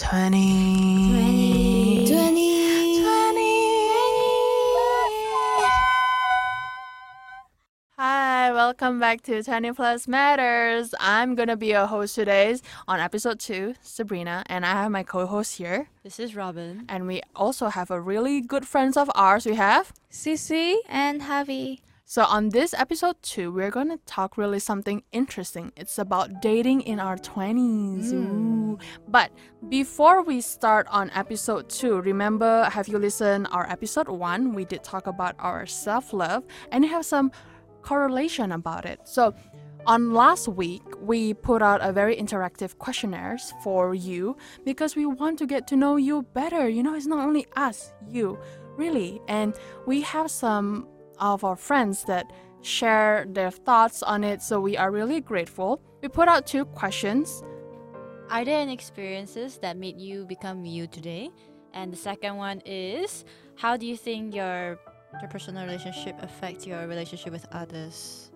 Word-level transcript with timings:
20. 0.00 1.10
20. 1.10 2.06
20. 2.06 2.06
20. 2.06 3.60
Hi, 7.98 8.50
welcome 8.50 8.98
back 8.98 9.20
to 9.24 9.42
20 9.42 9.72
Plus 9.72 10.08
Matters. 10.08 10.94
I'm 10.98 11.34
gonna 11.34 11.54
be 11.54 11.66
your 11.66 11.84
host 11.84 12.14
today 12.14 12.56
on 12.88 12.98
episode 12.98 13.40
2, 13.40 13.74
Sabrina, 13.82 14.42
and 14.46 14.64
I 14.64 14.72
have 14.72 14.90
my 14.90 15.02
co 15.02 15.26
host 15.26 15.58
here. 15.58 15.90
This 16.02 16.18
is 16.18 16.34
Robin. 16.34 16.86
And 16.88 17.06
we 17.06 17.20
also 17.36 17.68
have 17.68 17.90
a 17.90 18.00
really 18.00 18.40
good 18.40 18.66
friends 18.66 18.96
of 18.96 19.10
ours. 19.14 19.44
We 19.44 19.56
have 19.56 19.92
Sissy 20.10 20.76
and 20.88 21.20
Javi. 21.20 21.80
So 22.10 22.24
on 22.24 22.48
this 22.48 22.74
episode 22.74 23.22
2, 23.22 23.52
we're 23.52 23.70
going 23.70 23.88
to 23.88 23.96
talk 23.98 24.36
really 24.36 24.58
something 24.58 25.04
interesting. 25.12 25.70
It's 25.76 25.96
about 25.96 26.42
dating 26.42 26.80
in 26.80 26.98
our 26.98 27.16
20s. 27.16 28.10
Hmm. 28.10 28.72
Ooh. 28.72 28.78
But 29.06 29.30
before 29.68 30.24
we 30.24 30.40
start 30.40 30.88
on 30.90 31.12
episode 31.14 31.68
2, 31.68 32.00
remember 32.00 32.64
have 32.64 32.88
you 32.88 32.98
listened 32.98 33.46
our 33.52 33.64
episode 33.70 34.08
1? 34.08 34.54
We 34.54 34.64
did 34.64 34.82
talk 34.82 35.06
about 35.06 35.36
our 35.38 35.66
self-love 35.66 36.42
and 36.72 36.84
have 36.84 37.06
some 37.06 37.30
correlation 37.82 38.50
about 38.50 38.86
it. 38.86 38.98
So 39.04 39.32
on 39.86 40.12
last 40.12 40.48
week, 40.48 40.82
we 41.00 41.34
put 41.34 41.62
out 41.62 41.80
a 41.80 41.92
very 41.92 42.16
interactive 42.16 42.76
questionnaires 42.78 43.54
for 43.62 43.94
you 43.94 44.36
because 44.64 44.96
we 44.96 45.06
want 45.06 45.38
to 45.38 45.46
get 45.46 45.68
to 45.68 45.76
know 45.76 45.94
you 45.94 46.22
better. 46.34 46.68
You 46.68 46.82
know, 46.82 46.96
it's 46.96 47.06
not 47.06 47.24
only 47.24 47.46
us, 47.54 47.92
you, 48.08 48.36
really. 48.76 49.20
And 49.28 49.54
we 49.86 50.00
have 50.00 50.28
some 50.28 50.88
of 51.20 51.44
our 51.44 51.56
friends 51.56 52.04
that 52.04 52.32
share 52.62 53.26
their 53.28 53.50
thoughts 53.50 54.02
on 54.02 54.24
it, 54.24 54.42
so 54.42 54.60
we 54.60 54.76
are 54.76 54.90
really 54.90 55.20
grateful. 55.20 55.80
We 56.02 56.08
put 56.08 56.28
out 56.28 56.46
two 56.46 56.64
questions. 56.64 57.42
Are 58.30 58.44
there 58.44 58.60
any 58.60 58.72
experiences 58.72 59.58
that 59.58 59.76
made 59.76 60.00
you 60.00 60.24
become 60.26 60.64
you 60.64 60.86
today? 60.86 61.30
And 61.72 61.92
the 61.92 61.96
second 61.96 62.36
one 62.36 62.62
is 62.64 63.24
how 63.56 63.76
do 63.76 63.86
you 63.86 63.96
think 63.96 64.34
your 64.34 64.78
interpersonal 65.14 65.64
relationship 65.64 66.16
affects 66.22 66.66
your 66.66 66.86
relationship 66.86 67.32
with 67.32 67.46
others? 67.52 68.30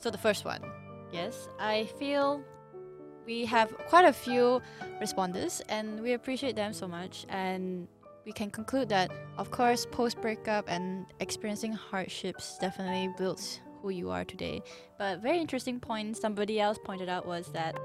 So 0.00 0.10
the 0.10 0.18
first 0.18 0.44
one, 0.44 0.60
yes, 1.12 1.48
I 1.58 1.86
feel 1.98 2.42
we 3.26 3.46
have 3.46 3.76
quite 3.88 4.04
a 4.04 4.12
few 4.12 4.60
responders 5.00 5.62
and 5.68 6.00
we 6.00 6.12
appreciate 6.12 6.56
them 6.56 6.72
so 6.72 6.86
much 6.86 7.24
and 7.28 7.88
we 8.24 8.32
can 8.32 8.50
conclude 8.50 8.88
that, 8.88 9.10
of 9.38 9.50
course, 9.50 9.86
post 9.86 10.20
breakup 10.20 10.64
and 10.68 11.06
experiencing 11.20 11.72
hardships 11.72 12.58
definitely 12.58 13.12
builds 13.18 13.60
who 13.82 13.90
you 13.90 14.10
are 14.10 14.24
today. 14.24 14.62
But 14.98 15.20
very 15.20 15.38
interesting 15.38 15.78
point 15.78 16.16
somebody 16.16 16.60
else 16.60 16.78
pointed 16.82 17.08
out 17.08 17.26
was 17.26 17.48
that 17.52 17.76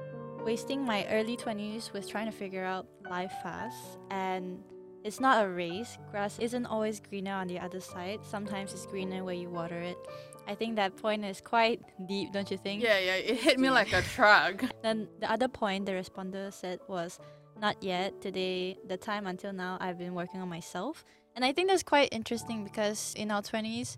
wasting 0.46 0.86
my 0.86 1.06
early 1.08 1.36
20s 1.36 1.92
with 1.92 2.10
trying 2.10 2.26
to 2.26 2.32
figure 2.32 2.64
out 2.64 2.88
life 3.10 3.34
fast 3.44 4.00
and 4.10 4.64
it's 5.04 5.20
not 5.20 5.46
a 5.46 5.50
race. 5.50 5.98
Grass 6.12 6.40
isn't 6.40 6.66
always 6.66 7.00
greener 7.00 7.34
on 7.34 7.48
the 7.48 7.60
other 7.60 7.80
side. 7.80 8.20
Sometimes 8.24 8.74
it's 8.74 8.86
greener 8.86 9.24
where 9.24 9.36
you 9.36 9.50
water 9.50 9.80
it. 9.80 9.98
I 10.48 10.56
think 10.56 10.76
that 10.78 10.98
point 10.98 11.24
is 11.24 11.42
quite 11.42 11.82
deep, 12.08 12.34
don't 12.34 12.50
you 12.50 12.58
think? 12.58 12.82
Yeah, 12.82 13.00
yeah, 13.00 13.16
it 13.16 13.38
hit 13.38 13.60
me 13.60 13.70
like 13.70 13.94
a 13.94 14.02
truck. 14.02 14.64
Then 14.82 15.08
the 15.20 15.32
other 15.32 15.48
point 15.48 15.86
the 15.86 15.94
responder 15.94 16.52
said 16.52 16.80
was 16.88 17.20
not 17.60 17.82
yet. 17.84 18.22
Today, 18.22 18.78
the 18.88 18.98
time 18.98 19.28
until 19.28 19.54
now, 19.54 19.78
I've 19.80 19.98
been 19.98 20.14
working 20.16 20.42
on 20.42 20.50
myself. 20.50 21.04
And 21.36 21.46
I 21.46 21.52
think 21.54 21.70
that's 21.70 21.84
quite 21.84 22.10
interesting 22.12 22.64
because 22.64 23.14
in 23.18 23.32
our 23.32 23.42
20s, 23.42 23.98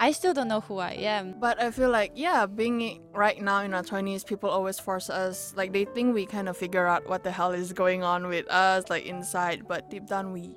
I 0.00 0.12
still 0.12 0.32
don't 0.32 0.46
know 0.46 0.60
who 0.60 0.78
I 0.78 0.92
am. 0.92 1.34
But 1.40 1.60
I 1.60 1.72
feel 1.72 1.90
like, 1.90 2.12
yeah, 2.14 2.46
being 2.46 3.02
right 3.12 3.40
now 3.42 3.62
in 3.62 3.74
our 3.74 3.82
20s, 3.82 4.24
people 4.24 4.48
always 4.48 4.78
force 4.78 5.10
us, 5.10 5.52
like, 5.56 5.72
they 5.72 5.84
think 5.86 6.14
we 6.14 6.24
kind 6.24 6.48
of 6.48 6.56
figure 6.56 6.86
out 6.86 7.08
what 7.08 7.24
the 7.24 7.32
hell 7.32 7.50
is 7.50 7.72
going 7.72 8.04
on 8.04 8.28
with 8.28 8.48
us, 8.48 8.84
like, 8.88 9.06
inside, 9.06 9.66
but 9.66 9.90
deep 9.90 10.06
down, 10.06 10.32
we 10.32 10.56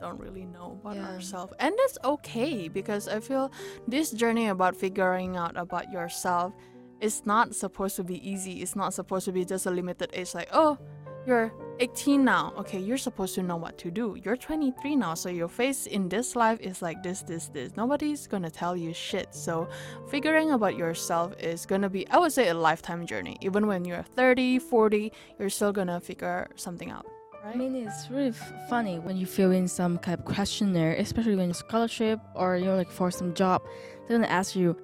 don't 0.00 0.18
really 0.18 0.46
know 0.46 0.78
about 0.80 0.96
Yeah. 0.96 1.08
ourselves. 1.08 1.52
And 1.60 1.74
that's 1.78 1.98
okay 2.04 2.68
because 2.68 3.06
I 3.06 3.20
feel 3.20 3.52
this 3.86 4.10
journey 4.10 4.48
about 4.48 4.76
figuring 4.76 5.36
out 5.36 5.56
about 5.56 5.90
yourself 5.90 6.54
is 7.00 7.26
not 7.26 7.54
supposed 7.54 7.96
to 7.96 8.04
be 8.04 8.16
easy. 8.28 8.62
It's 8.62 8.74
not 8.74 8.94
supposed 8.94 9.26
to 9.26 9.32
be 9.32 9.44
just 9.44 9.66
a 9.66 9.70
limited 9.70 10.08
age, 10.14 10.34
like, 10.34 10.48
oh, 10.52 10.78
you're 11.26 11.52
18 11.80 12.24
now. 12.24 12.52
Okay, 12.58 12.78
you're 12.78 12.98
supposed 12.98 13.34
to 13.34 13.42
know 13.42 13.56
what 13.56 13.76
to 13.78 13.90
do. 13.90 14.16
You're 14.22 14.36
23 14.36 14.96
now, 14.96 15.14
so 15.14 15.28
your 15.28 15.48
face 15.48 15.86
in 15.86 16.08
this 16.08 16.36
life 16.36 16.60
is 16.60 16.82
like 16.82 17.02
this, 17.02 17.22
this, 17.22 17.48
this. 17.48 17.76
Nobody's 17.76 18.26
gonna 18.26 18.50
tell 18.50 18.76
you 18.76 18.92
shit. 18.92 19.34
So, 19.34 19.68
figuring 20.08 20.52
about 20.52 20.76
yourself 20.76 21.34
is 21.40 21.66
gonna 21.66 21.90
be, 21.90 22.08
I 22.10 22.18
would 22.18 22.32
say, 22.32 22.48
a 22.48 22.54
lifetime 22.54 23.06
journey. 23.06 23.36
Even 23.40 23.66
when 23.66 23.84
you're 23.84 24.02
30, 24.02 24.58
40, 24.60 25.12
you're 25.38 25.50
still 25.50 25.72
gonna 25.72 26.00
figure 26.00 26.48
something 26.56 26.90
out, 26.90 27.06
I 27.44 27.54
mean, 27.54 27.74
it's 27.74 28.10
really 28.10 28.32
funny 28.70 28.98
when 28.98 29.18
you 29.18 29.26
fill 29.26 29.50
in 29.50 29.68
some 29.68 29.98
kind 29.98 30.18
of 30.18 30.24
questionnaire, 30.24 30.94
especially 30.94 31.36
when 31.36 31.48
you 31.48 31.54
scholarship 31.54 32.18
or 32.34 32.56
you 32.56 32.64
know, 32.64 32.76
like 32.76 32.90
for 32.90 33.10
some 33.10 33.34
job. 33.34 33.60
They're 34.08 34.16
gonna 34.16 34.32
ask 34.32 34.56
you 34.56 34.76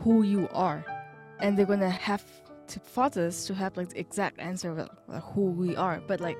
who 0.00 0.22
you 0.22 0.46
are, 0.52 0.84
and 1.40 1.56
they're 1.56 1.64
gonna 1.64 1.88
have 1.88 2.22
to 2.68 2.80
force 2.80 3.16
us 3.16 3.46
to 3.46 3.54
have 3.54 3.76
like 3.76 3.90
the 3.90 3.98
exact 4.00 4.38
answer 4.40 4.70
of 4.70 4.88
like, 5.08 5.22
who 5.22 5.46
we 5.50 5.76
are. 5.76 6.00
But 6.06 6.20
like, 6.20 6.38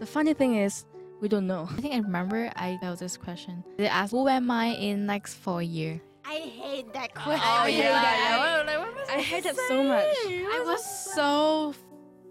the 0.00 0.06
funny 0.06 0.34
thing 0.34 0.56
is, 0.56 0.84
we 1.20 1.28
don't 1.28 1.46
know. 1.46 1.68
I 1.70 1.80
think 1.80 1.94
I 1.94 1.98
remember 1.98 2.50
I 2.56 2.78
got 2.80 2.98
this 2.98 3.16
question. 3.16 3.64
They 3.78 3.86
asked, 3.86 4.10
"Who 4.12 4.28
am 4.28 4.50
I 4.50 4.66
in 4.76 5.06
next 5.06 5.34
four 5.34 5.62
year?" 5.62 6.00
I 6.26 6.36
hate 6.36 6.92
that 6.94 7.10
Oh, 7.16 7.20
question. 7.20 7.48
I 7.48 7.70
hate 7.70 7.82
that. 7.82 8.38
What- 8.38 8.66
like, 8.66 8.78
what 8.96 9.10
I 9.10 9.20
hate 9.20 9.44
that 9.44 9.56
so 9.68 9.84
much. 9.84 10.04
saying? 10.24 10.46
I 10.46 10.64
was 10.66 10.84
so 11.14 11.74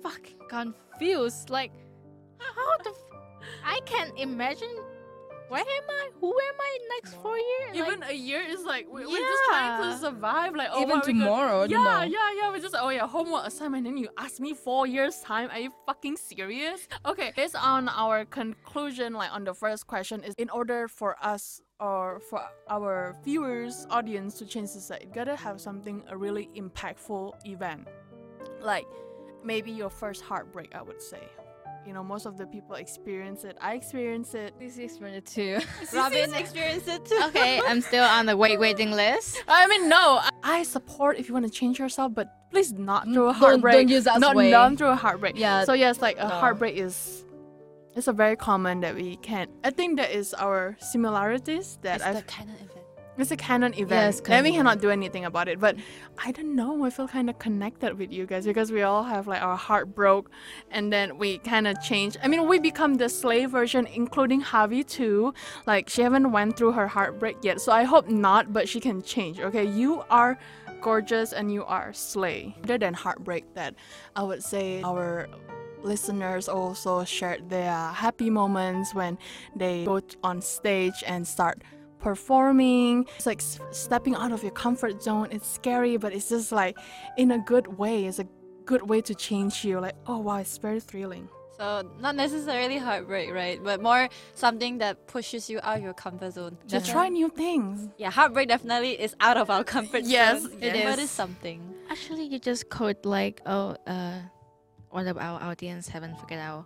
fucking 0.02 0.38
confused. 0.50 1.50
Like, 1.50 1.72
how 2.40 2.78
the? 2.84 2.90
F- 2.90 3.20
I 3.64 3.80
can't 3.86 4.18
imagine. 4.18 4.76
Where 5.50 5.62
am 5.62 5.90
I? 5.90 6.10
Who 6.20 6.30
am 6.32 6.56
I 6.60 6.78
next 6.96 7.14
four 7.22 7.38
years? 7.38 7.76
Even 7.76 8.04
a 8.04 8.14
year 8.14 8.42
is 8.42 8.64
like 8.64 8.88
we, 8.92 9.06
we're 9.06 9.18
just 9.20 9.44
trying 9.50 9.84
to 9.92 9.98
survive. 10.00 10.56
Like 10.56 10.70
oh, 10.72 10.82
Even 10.82 10.90
what 10.98 11.06
we 11.06 11.14
could- 11.14 11.20
tomorrow, 11.20 11.64
you 11.64 11.78
yeah, 11.78 11.84
know. 11.84 12.02
yeah, 12.04 12.34
yeah. 12.42 12.52
We 12.54 12.60
just 12.62 12.76
oh 12.78 12.90
yeah, 12.90 13.06
homework 13.08 13.46
assignment. 13.46 13.86
And 13.88 14.00
you 14.00 14.10
ask 14.18 14.40
me 14.40 14.54
four 14.54 14.88
years 14.88 15.20
time. 15.22 15.50
Are 15.52 15.60
you 15.60 15.72
fucking 15.86 16.18
serious? 16.18 16.88
Okay, 17.06 17.34
based 17.36 17.56
on 17.56 17.90
our 17.90 18.26
conclusion, 18.26 19.14
like 19.14 19.32
on 19.32 19.44
the 19.44 19.54
first 19.54 19.86
question, 19.88 20.24
is 20.24 20.34
in 20.38 20.50
order 20.50 20.88
for 20.88 21.16
us 21.22 21.62
or 21.80 22.20
for 22.30 22.42
our 22.70 23.16
viewers, 23.24 23.86
audience 23.90 24.38
to 24.40 24.46
change 24.46 24.70
society, 24.70 25.06
it 25.06 25.14
gotta 25.14 25.36
have 25.36 25.60
something 25.60 26.04
a 26.10 26.18
really 26.18 26.50
impactful 26.56 27.34
event, 27.46 27.88
like 28.62 28.86
maybe 29.44 29.72
your 29.72 29.90
first 29.90 30.22
heartbreak. 30.24 30.74
I 30.74 30.82
would 30.82 31.02
say. 31.02 31.24
You 31.86 31.94
know, 31.94 32.04
most 32.04 32.26
of 32.26 32.38
the 32.38 32.46
people 32.46 32.76
experience 32.76 33.44
it. 33.44 33.58
I 33.60 33.74
experience 33.74 34.34
it. 34.34 34.58
this 34.60 34.78
is 34.78 34.98
it 35.02 35.26
too. 35.26 35.60
Robin 35.94 36.34
experienced 36.34 36.88
it 36.88 37.06
too. 37.06 37.20
okay, 37.26 37.60
I'm 37.68 37.82
still 37.82 38.04
on 38.06 38.26
the 38.26 38.38
wait 38.38 38.60
waiting 38.60 38.92
list. 38.92 39.44
I 39.48 39.68
mean, 39.68 39.90
no, 39.90 40.22
I- 40.44 40.64
support 40.64 41.18
if 41.18 41.28
you 41.28 41.34
want 41.34 41.46
to 41.46 41.52
change 41.52 41.78
yourself, 41.80 42.14
but 42.14 42.28
please 42.52 42.72
not 42.74 43.04
through 43.06 43.28
a 43.28 43.34
mm, 43.34 43.40
Don't- 43.40 43.50
heartbreak. 43.50 43.74
don't 43.76 43.88
use 43.90 44.06
that 44.06 44.20
not 44.20 44.36
way. 44.36 44.50
not 44.50 44.78
through 44.78 44.90
a 44.90 44.96
heartbreak. 44.96 45.38
Yeah. 45.38 45.66
So 45.66 45.74
yes, 45.74 46.02
like 46.02 46.18
a 46.18 46.24
no. 46.24 46.30
heartbreak 46.30 46.78
is, 46.78 47.26
it's 47.96 48.08
a 48.08 48.14
very 48.14 48.36
common 48.38 48.80
that 48.80 48.96
we 48.96 49.18
can't. 49.18 49.52
I 49.64 49.70
think 49.72 49.98
that 49.98 50.12
is 50.12 50.34
our 50.34 50.78
similarities 50.80 51.78
that 51.82 51.98
It's 51.98 52.06
I've. 52.06 52.16
the 52.16 52.22
kind 52.24 52.50
of. 52.50 52.73
It's 53.18 53.30
a 53.30 53.38
canon 53.38 53.74
event. 53.76 54.16
and 54.18 54.26
canon 54.26 54.44
we 54.44 54.52
cannot 54.58 54.82
do 54.82 54.90
anything 54.90 55.26
about 55.26 55.48
it. 55.48 55.60
But 55.60 55.76
I 56.18 56.32
don't 56.32 56.56
know. 56.56 56.84
I 56.84 56.90
feel 56.90 57.08
kind 57.08 57.30
of 57.30 57.38
connected 57.38 57.98
with 57.98 58.12
you 58.12 58.26
guys 58.26 58.46
because 58.46 58.72
we 58.72 58.82
all 58.82 59.04
have 59.04 59.28
like 59.28 59.42
our 59.42 59.56
heart 59.56 59.94
broke, 59.94 60.32
and 60.72 60.92
then 60.92 61.18
we 61.18 61.38
kind 61.38 61.68
of 61.68 61.80
change. 61.82 62.18
I 62.24 62.28
mean, 62.28 62.48
we 62.48 62.60
become 62.60 62.96
the 62.96 63.10
slave 63.10 63.52
version, 63.52 63.86
including 63.88 64.42
Javi 64.42 64.86
too. 64.86 65.34
Like 65.68 65.90
she 65.90 66.02
haven't 66.02 66.32
went 66.32 66.58
through 66.58 66.72
her 66.72 66.88
heartbreak 66.88 67.38
yet, 67.44 67.62
so 67.62 67.72
I 67.72 67.84
hope 67.84 68.10
not. 68.10 68.52
But 68.52 68.68
she 68.68 68.80
can 68.80 69.02
change. 69.04 69.40
Okay, 69.40 69.66
you 69.66 70.04
are 70.10 70.40
gorgeous 70.82 71.34
and 71.34 71.54
you 71.54 71.64
are 71.66 71.94
slay. 71.94 72.56
Other 72.64 72.80
than 72.80 72.94
heartbreak, 72.96 73.54
that 73.54 73.76
I 74.16 74.24
would 74.24 74.44
say 74.44 74.82
our 74.84 75.28
listeners 75.84 76.48
also 76.48 77.04
shared 77.04 77.50
their 77.50 77.74
happy 77.74 78.30
moments 78.30 78.96
when 78.96 79.18
they 79.56 79.86
go 79.86 80.02
on 80.24 80.42
stage 80.42 81.04
and 81.06 81.28
start 81.28 81.62
performing. 82.04 83.06
It's 83.18 83.26
like 83.26 83.42
stepping 83.72 84.16
out 84.16 84.32
of 84.32 84.44
your 84.44 84.52
comfort 84.52 85.02
zone. 85.02 85.28
It's 85.32 85.48
scary, 85.48 85.98
but 85.98 86.14
it's 86.14 86.30
just 86.30 86.52
like 86.52 86.78
in 87.18 87.32
a 87.32 87.40
good 87.40 87.68
way. 87.78 88.06
It's 88.06 88.20
a 88.20 88.28
good 88.66 88.84
way 88.90 89.02
to 89.02 89.16
change 89.16 89.66
you. 89.66 89.80
Like, 89.80 89.96
oh 90.08 90.20
wow, 90.20 90.38
it's 90.38 90.58
very 90.58 90.80
thrilling. 90.80 91.28
So 91.58 91.88
not 92.00 92.16
necessarily 92.16 92.78
heartbreak, 92.78 93.32
right? 93.32 93.60
But 93.64 93.82
more 93.82 94.10
something 94.34 94.80
that 94.80 95.06
pushes 95.08 95.50
you 95.52 95.60
out 95.64 95.78
of 95.78 95.84
your 95.84 95.94
comfort 95.94 96.34
zone. 96.34 96.58
To 96.70 96.82
try 96.82 97.10
new 97.10 97.30
things. 97.30 97.90
Yeah, 97.98 98.10
heartbreak 98.10 98.48
definitely 98.48 99.00
is 99.00 99.16
out 99.20 99.38
of 99.38 99.50
our 99.50 99.64
comfort 99.64 100.04
Yes, 100.04 100.42
zone. 100.42 100.52
it 100.62 100.74
But 100.84 100.98
is. 100.98 101.04
it's 101.06 101.12
something. 101.12 101.62
Actually, 101.90 102.26
you 102.26 102.40
just 102.40 102.70
quote 102.70 103.06
like, 103.06 103.42
"Oh, 103.46 103.76
uh, 103.86 104.20
all 104.92 105.08
of 105.08 105.18
our 105.18 105.42
audience 105.44 105.88
haven't 105.90 106.20
figured 106.20 106.40
out 106.40 106.66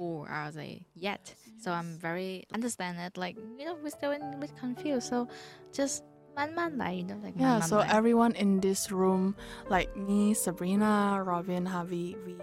who 0.00 0.24
are 0.24 0.50
they 0.50 0.86
yet." 0.96 1.34
So 1.60 1.72
I'm 1.72 1.98
very 2.00 2.48
understand 2.54 2.96
it. 2.98 3.20
Like, 3.20 3.36
you 3.58 3.66
know, 3.66 3.76
we're 3.82 3.90
still 3.90 4.12
a 4.12 4.36
bit 4.40 4.56
confused. 4.56 5.12
So 5.12 5.28
just 5.76 6.04
man 6.34 6.54
man 6.56 6.78
like, 6.78 6.96
you 6.96 7.04
know, 7.04 7.20
like 7.22 7.34
Yeah, 7.36 7.58
man 7.58 7.68
so 7.68 7.78
man 7.78 7.90
everyone 7.90 8.32
in 8.32 8.60
this 8.60 8.90
room, 8.90 9.36
like 9.68 9.94
me, 9.96 10.32
Sabrina, 10.32 11.20
Robin, 11.22 11.66
Javi, 11.66 12.16
we 12.24 12.36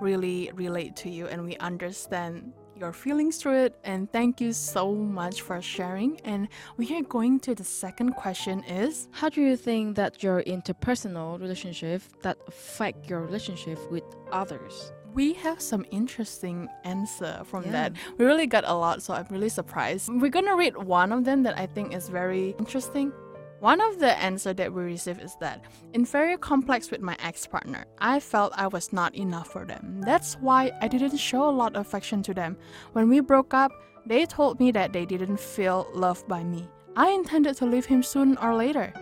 really 0.00 0.52
relate 0.54 0.94
to 1.02 1.10
you 1.10 1.26
and 1.26 1.44
we 1.44 1.56
understand 1.56 2.52
your 2.76 2.92
feelings 2.92 3.36
through 3.36 3.64
it 3.64 3.78
and 3.84 4.10
thank 4.12 4.40
you 4.40 4.52
so 4.52 4.94
much 4.94 5.42
for 5.42 5.60
sharing 5.60 6.18
and 6.24 6.48
we 6.76 6.86
are 6.96 7.02
going 7.02 7.38
to 7.38 7.54
the 7.54 7.64
second 7.64 8.12
question 8.12 8.62
is 8.64 9.08
How 9.10 9.28
do 9.28 9.40
you 9.40 9.56
think 9.56 9.96
that 9.96 10.22
your 10.22 10.42
interpersonal 10.44 11.40
relationship 11.40 12.02
that 12.22 12.38
affect 12.46 13.10
your 13.10 13.20
relationship 13.20 13.78
with 13.90 14.04
others? 14.30 14.92
We 15.14 15.32
have 15.34 15.60
some 15.60 15.84
interesting 15.90 16.68
answer 16.84 17.42
from 17.44 17.64
Yeah. 17.64 17.70
that 17.72 17.92
we 18.18 18.24
really 18.24 18.46
got 18.46 18.64
a 18.66 18.74
lot 18.74 19.02
so 19.02 19.14
i'm 19.14 19.26
really 19.30 19.48
surprised. 19.48 20.08
We're 20.08 20.30
gonna 20.30 20.56
read 20.56 20.76
one 20.76 21.12
of 21.12 21.24
them 21.24 21.42
that 21.44 21.58
i 21.58 21.66
think 21.66 21.94
is 21.94 22.08
very 22.08 22.54
interesting. 22.58 23.12
One 23.60 23.80
of 23.80 24.00
the 24.00 24.18
answer 24.20 24.52
that 24.54 24.72
we 24.72 24.82
received 24.82 25.22
is 25.22 25.36
that 25.40 25.62
in 25.92 26.04
very 26.04 26.36
complex 26.36 26.90
with 26.90 27.00
my 27.00 27.16
ex-partner 27.22 27.84
i 27.98 28.18
felt 28.18 28.52
i 28.56 28.66
was 28.66 28.92
not 28.92 29.14
enough 29.14 29.48
for 29.52 29.64
them. 29.64 30.00
That's 30.00 30.34
why 30.34 30.72
i 30.80 30.88
didn't 30.88 31.16
show 31.16 31.48
a 31.48 31.56
lot 31.60 31.76
of 31.76 31.86
affection 31.86 32.22
to 32.24 32.34
them. 32.34 32.56
When 32.92 33.08
we 33.08 33.20
broke 33.20 33.54
up 33.54 33.70
they 34.06 34.26
told 34.26 34.58
me 34.58 34.72
that 34.72 34.92
they 34.92 35.06
didn't 35.06 35.38
feel 35.38 35.86
loved 35.94 36.26
by 36.26 36.42
me. 36.42 36.68
I 36.96 37.10
intended 37.10 37.56
to 37.58 37.66
leave 37.66 37.86
him 37.86 38.02
soon 38.02 38.36
or 38.38 38.54
later. 38.54 38.92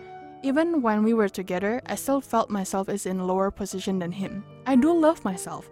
Even 0.43 0.81
when 0.81 1.03
we 1.03 1.13
were 1.13 1.29
together, 1.29 1.81
I 1.85 1.95
still 1.95 2.21
felt 2.21 2.49
myself 2.49 2.87
is 2.89 3.05
in 3.05 3.27
lower 3.27 3.51
position 3.51 3.99
than 3.99 4.11
him. 4.11 4.43
I 4.65 4.75
do 4.75 4.91
love 4.93 5.23
myself, 5.25 5.69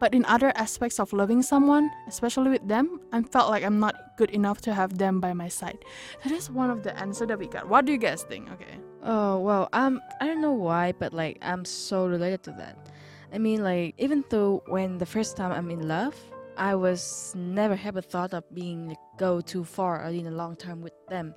but 0.00 0.14
in 0.14 0.24
other 0.24 0.50
aspects 0.56 0.98
of 0.98 1.12
loving 1.12 1.42
someone, 1.42 1.90
especially 2.08 2.50
with 2.50 2.66
them, 2.66 3.00
I 3.12 3.22
felt 3.22 3.50
like 3.50 3.62
I'm 3.62 3.78
not 3.78 3.94
good 4.16 4.30
enough 4.30 4.60
to 4.62 4.74
have 4.74 4.96
them 4.96 5.20
by 5.20 5.32
my 5.34 5.48
side. 5.48 5.84
That 6.24 6.32
is 6.32 6.50
one 6.50 6.70
of 6.70 6.82
the 6.82 6.98
answer 6.98 7.26
that 7.26 7.38
we 7.38 7.46
got. 7.46 7.68
What 7.68 7.84
do 7.84 7.92
you 7.92 7.98
guys 7.98 8.22
think? 8.22 8.50
Okay. 8.50 8.80
Oh 9.04 9.38
well, 9.38 9.68
um, 9.72 10.00
I 10.20 10.26
don't 10.26 10.40
know 10.40 10.52
why, 10.52 10.92
but 10.92 11.12
like 11.12 11.38
I'm 11.42 11.64
so 11.64 12.06
related 12.06 12.42
to 12.44 12.52
that. 12.52 12.88
I 13.32 13.38
mean, 13.38 13.62
like 13.62 13.94
even 13.98 14.24
though 14.30 14.62
when 14.66 14.98
the 14.98 15.06
first 15.06 15.36
time 15.36 15.52
I'm 15.52 15.70
in 15.70 15.86
love, 15.86 16.16
I 16.56 16.74
was 16.74 17.32
never 17.36 17.78
ever 17.84 18.00
thought 18.00 18.34
of 18.34 18.44
being 18.52 18.88
like, 18.88 18.98
go 19.18 19.40
too 19.40 19.64
far 19.64 20.04
or 20.04 20.08
in 20.08 20.26
a 20.26 20.30
long 20.30 20.56
term 20.56 20.82
with 20.82 20.94
them, 21.08 21.34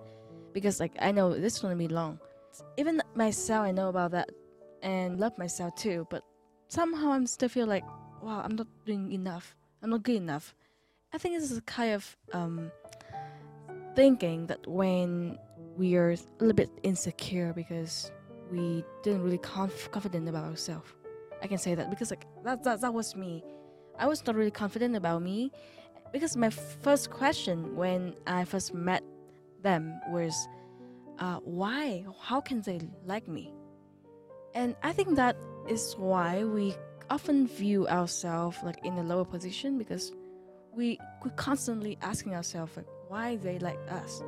because 0.53 0.79
like 0.79 0.95
I 0.99 1.11
know 1.11 1.33
this 1.33 1.55
is 1.55 1.59
gonna 1.59 1.75
be 1.75 1.87
long. 1.87 2.19
Even 2.77 3.01
myself, 3.15 3.65
I 3.65 3.71
know 3.71 3.89
about 3.89 4.11
that, 4.11 4.29
and 4.81 5.19
love 5.19 5.37
myself 5.37 5.75
too. 5.75 6.07
But 6.09 6.23
somehow 6.67 7.11
I'm 7.11 7.27
still 7.27 7.49
feel 7.49 7.67
like, 7.67 7.83
wow, 8.23 8.41
I'm 8.43 8.55
not 8.55 8.67
doing 8.85 9.11
enough. 9.11 9.55
I'm 9.81 9.89
not 9.89 10.03
good 10.03 10.15
enough. 10.15 10.55
I 11.13 11.17
think 11.17 11.35
this 11.35 11.51
is 11.51 11.57
a 11.57 11.61
kind 11.61 11.93
of 11.93 12.17
um 12.31 12.71
thinking 13.95 14.47
that 14.47 14.65
when 14.65 15.37
we 15.77 15.95
are 15.95 16.11
a 16.11 16.17
little 16.39 16.53
bit 16.53 16.69
insecure 16.83 17.53
because 17.53 18.11
we 18.51 18.83
didn't 19.03 19.21
really 19.21 19.37
conf- 19.39 19.91
confident 19.91 20.29
about 20.29 20.45
ourselves. 20.45 20.89
I 21.41 21.47
can 21.47 21.57
say 21.57 21.75
that 21.75 21.89
because 21.89 22.09
like 22.11 22.25
that, 22.43 22.63
that 22.63 22.81
that 22.81 22.93
was 22.93 23.15
me. 23.15 23.43
I 23.99 24.07
was 24.07 24.25
not 24.25 24.35
really 24.35 24.51
confident 24.51 24.95
about 24.95 25.21
me 25.21 25.51
because 26.11 26.37
my 26.37 26.49
first 26.49 27.09
question 27.09 27.75
when 27.75 28.15
I 28.25 28.45
first 28.45 28.73
met 28.73 29.03
them 29.61 29.99
was, 30.09 30.33
uh, 31.19 31.39
"Why? 31.43 32.05
How 32.21 32.39
can 32.41 32.61
they 32.61 32.79
like 33.05 33.27
me?" 33.27 33.53
And 34.55 34.75
I 34.83 34.93
think 34.93 35.15
that 35.15 35.35
is 35.67 35.95
why 35.97 36.43
we 36.43 36.75
often 37.09 37.47
view 37.47 37.87
ourselves 37.87 38.57
like 38.63 38.83
in 38.85 38.97
a 38.97 39.03
lower 39.03 39.25
position 39.25 39.77
because 39.77 40.11
we 40.75 40.99
we 41.23 41.31
constantly 41.35 41.97
asking 42.01 42.35
ourselves 42.35 42.75
like 42.77 42.87
why 43.07 43.35
they 43.37 43.59
like 43.59 43.79
us? 43.91 44.23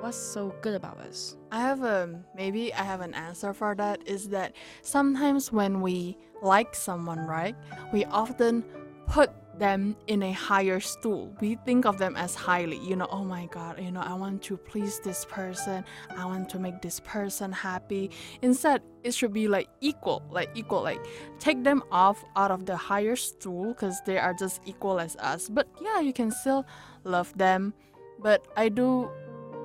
What's 0.00 0.16
so 0.16 0.54
good 0.62 0.74
about 0.74 0.98
us? 0.98 1.36
I 1.50 1.60
have 1.60 1.82
a 1.82 2.22
maybe 2.36 2.72
I 2.72 2.82
have 2.82 3.00
an 3.00 3.14
answer 3.14 3.52
for 3.52 3.74
that 3.74 4.06
is 4.06 4.28
that 4.28 4.54
sometimes 4.82 5.52
when 5.52 5.80
we 5.80 6.16
like 6.40 6.74
someone, 6.74 7.26
right, 7.26 7.56
we 7.92 8.04
often 8.04 8.64
put 9.06 9.30
them 9.58 9.96
in 10.06 10.22
a 10.22 10.32
higher 10.32 10.80
stool. 10.80 11.34
We 11.40 11.56
think 11.64 11.86
of 11.86 11.98
them 11.98 12.16
as 12.16 12.34
highly, 12.34 12.78
you 12.78 12.96
know, 12.96 13.08
oh 13.10 13.24
my 13.24 13.46
god, 13.46 13.80
you 13.80 13.90
know, 13.90 14.00
I 14.00 14.14
want 14.14 14.42
to 14.44 14.56
please 14.56 15.00
this 15.00 15.24
person, 15.24 15.84
I 16.16 16.24
want 16.24 16.48
to 16.50 16.58
make 16.58 16.80
this 16.82 17.00
person 17.00 17.52
happy. 17.52 18.10
Instead, 18.42 18.82
it 19.02 19.14
should 19.14 19.32
be 19.32 19.48
like 19.48 19.68
equal, 19.80 20.22
like 20.30 20.50
equal, 20.54 20.82
like 20.82 21.04
take 21.38 21.64
them 21.64 21.82
off 21.90 22.24
out 22.36 22.50
of 22.50 22.66
the 22.66 22.76
higher 22.76 23.16
stool 23.16 23.68
because 23.68 24.00
they 24.06 24.18
are 24.18 24.34
just 24.34 24.60
equal 24.64 25.00
as 25.00 25.16
us. 25.16 25.48
But 25.48 25.68
yeah, 25.80 26.00
you 26.00 26.12
can 26.12 26.30
still 26.30 26.64
love 27.04 27.36
them. 27.36 27.74
But 28.20 28.46
I 28.56 28.68
do 28.68 29.10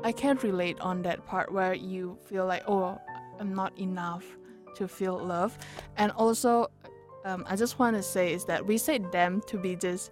I 0.03 0.11
can't 0.11 0.43
relate 0.43 0.79
on 0.81 1.01
that 1.03 1.25
part 1.25 1.51
where 1.51 1.73
you 1.73 2.17
feel 2.25 2.45
like, 2.45 2.63
oh, 2.67 2.99
I'm 3.39 3.55
not 3.55 3.77
enough 3.79 4.25
to 4.75 4.87
feel 4.87 5.17
love. 5.17 5.57
And 5.95 6.11
also, 6.11 6.67
um, 7.25 7.45
I 7.47 7.55
just 7.55 7.79
want 7.79 7.95
to 7.95 8.03
say 8.03 8.33
is 8.33 8.45
that 8.45 8.65
we 8.65 8.77
say 8.77 8.97
them 8.97 9.41
to 9.47 9.57
be 9.57 9.75
just 9.75 10.11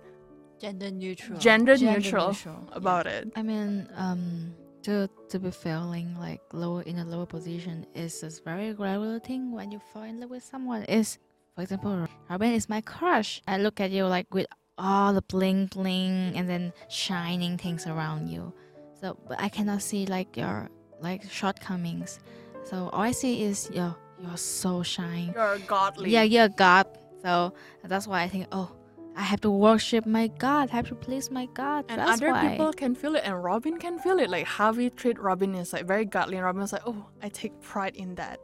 Gender 0.60 0.92
neutral. 0.92 1.40
gender, 1.40 1.76
Gender 1.76 2.00
neutral, 2.00 2.28
neutral, 2.30 2.68
yeah. 2.70 2.78
about 2.78 3.08
it. 3.08 3.32
I 3.36 3.42
mean, 3.42 3.90
um, 3.96 4.54
to 4.84 5.10
to 5.30 5.40
be 5.40 5.52
feeling 5.52 6.16
like 6.20 6.42
lower 6.54 6.84
in 6.84 7.00
a 7.00 7.06
lower 7.06 7.26
position 7.26 7.86
is 7.96 8.24
a 8.24 8.30
very 8.44 8.74
gradual 8.74 9.20
thing 9.20 9.52
when 9.52 9.72
you 9.72 9.80
fall 9.92 10.04
in 10.04 10.20
love 10.20 10.30
with 10.30 10.44
someone. 10.44 10.84
Is 10.84 11.18
for 11.56 11.64
example, 11.64 12.08
Robin 12.30 12.54
is 12.54 12.70
my 12.70 12.82
crush. 12.82 13.42
I 13.48 13.58
look 13.58 13.80
at 13.80 13.92
you 13.92 14.06
like 14.06 14.34
with 14.34 14.48
all 14.78 15.14
the 15.14 15.22
bling 15.24 15.68
bling 15.68 16.34
and 16.36 16.48
then 16.48 16.74
shining 16.90 17.58
things 17.58 17.88
around 17.88 18.28
you. 18.30 18.54
So, 19.00 19.18
but 19.28 19.42
I 19.42 19.50
cannot 19.50 19.82
see 19.82 20.06
like 20.06 20.38
your 20.38 20.70
like 21.02 21.30
shortcomings. 21.30 22.20
So 22.64 22.90
all 22.94 23.02
I 23.02 23.12
see 23.12 23.44
is 23.44 23.70
your 23.74 23.96
you're 24.22 24.38
so 24.38 24.84
shine. 24.84 25.34
You're 25.36 25.58
godly. 25.60 26.12
Yeah, 26.12 26.24
you're 26.24 26.50
God. 26.50 26.86
So 27.24 27.54
that's 27.84 28.08
why 28.08 28.22
I 28.24 28.28
think, 28.28 28.48
oh, 28.52 28.72
I 29.16 29.22
have 29.22 29.42
to 29.42 29.52
worship 29.52 30.06
my 30.06 30.28
God. 30.28 30.70
I 30.72 30.76
have 30.78 30.88
to 30.88 30.96
please 30.96 31.30
my 31.30 31.46
God. 31.54 31.86
And 31.90 32.00
that's 32.00 32.22
other 32.22 32.32
why. 32.32 32.50
people 32.50 32.72
can 32.74 32.96
feel 32.96 33.16
it, 33.16 33.24
and 33.26 33.44
Robin 33.44 33.78
can 33.78 34.00
feel 34.00 34.20
it. 34.20 34.30
Like 34.30 34.46
Harvey 34.46 34.90
treat 34.90 35.20
Robin 35.20 35.54
is 35.56 35.74
like 35.74 35.86
very 35.86 36.06
godly, 36.06 36.38
and 36.38 36.46
Robin 36.46 36.60
Robin's 36.60 36.74
like, 36.74 36.84
oh, 36.86 37.06
I 37.22 37.30
take 37.30 37.60
pride 37.62 37.96
in 37.96 38.16
that, 38.16 38.40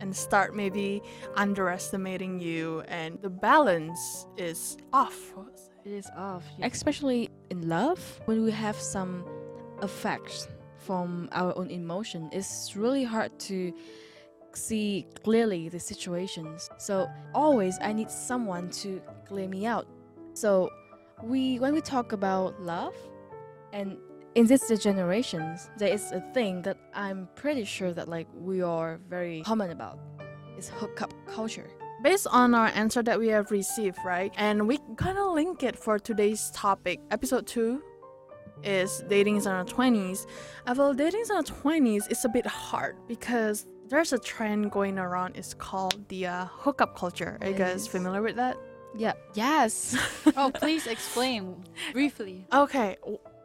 and 0.00 0.14
start 0.14 0.54
maybe 0.54 1.02
underestimating 1.36 2.38
you, 2.38 2.82
and 2.88 3.20
the 3.22 3.30
balance 3.30 4.26
is 4.36 4.76
off. 4.92 5.16
it 5.84 5.92
is 5.92 6.10
off 6.16 6.44
especially 6.62 7.30
in 7.48 7.68
love 7.68 8.20
when 8.26 8.44
we 8.44 8.50
have 8.50 8.76
some 8.76 9.24
effects 9.82 10.46
from 10.76 11.28
our 11.32 11.56
own 11.56 11.70
emotion 11.70 12.28
it's 12.32 12.76
really 12.76 13.04
hard 13.04 13.32
to 13.38 13.72
see 14.56 15.06
clearly 15.22 15.68
the 15.68 15.78
situations 15.78 16.70
so 16.78 17.08
always 17.34 17.78
i 17.80 17.92
need 17.92 18.10
someone 18.10 18.68
to 18.70 19.00
clear 19.26 19.48
me 19.48 19.66
out 19.66 19.86
so 20.34 20.70
we 21.22 21.58
when 21.58 21.72
we 21.72 21.80
talk 21.80 22.12
about 22.12 22.60
love 22.60 22.94
and 23.72 23.96
in 24.34 24.46
this 24.46 24.68
generations 24.82 25.70
there 25.78 25.92
is 25.92 26.12
a 26.12 26.20
thing 26.32 26.62
that 26.62 26.78
i'm 26.94 27.28
pretty 27.34 27.64
sure 27.64 27.92
that 27.92 28.08
like 28.08 28.28
we 28.34 28.62
are 28.62 29.00
very 29.08 29.42
common 29.42 29.70
about 29.70 29.98
it's 30.56 30.68
hookup 30.68 31.12
culture 31.26 31.70
based 32.02 32.26
on 32.30 32.54
our 32.54 32.68
answer 32.68 33.02
that 33.02 33.18
we 33.18 33.28
have 33.28 33.50
received, 33.50 33.98
right? 34.04 34.32
And 34.36 34.66
we 34.66 34.78
kind 34.96 35.18
of 35.18 35.32
link 35.32 35.62
it 35.62 35.78
for 35.78 35.98
today's 35.98 36.50
topic. 36.52 37.00
Episode 37.10 37.46
2 37.46 37.82
is 38.62 39.02
dating 39.08 39.36
in 39.36 39.46
our 39.46 39.64
20s. 39.64 40.26
I 40.66 40.74
feel 40.74 40.94
dating 40.94 41.24
in 41.28 41.36
our 41.36 41.42
20s 41.42 42.10
is 42.10 42.24
a 42.24 42.28
bit 42.28 42.46
hard 42.46 42.96
because 43.06 43.66
there's 43.90 44.12
a 44.12 44.18
trend 44.18 44.70
going 44.70 44.98
around. 44.98 45.36
It's 45.36 45.52
called 45.52 46.08
the 46.08 46.26
uh, 46.26 46.44
hookup 46.46 46.96
culture. 46.96 47.36
Are 47.40 47.48
you 47.48 47.54
guys 47.54 47.86
familiar 47.86 48.22
with 48.22 48.36
that? 48.36 48.56
yeah 48.94 49.12
yes. 49.34 49.96
oh, 50.36 50.50
please 50.50 50.86
explain 50.86 51.62
briefly. 51.92 52.46
Okay, 52.52 52.96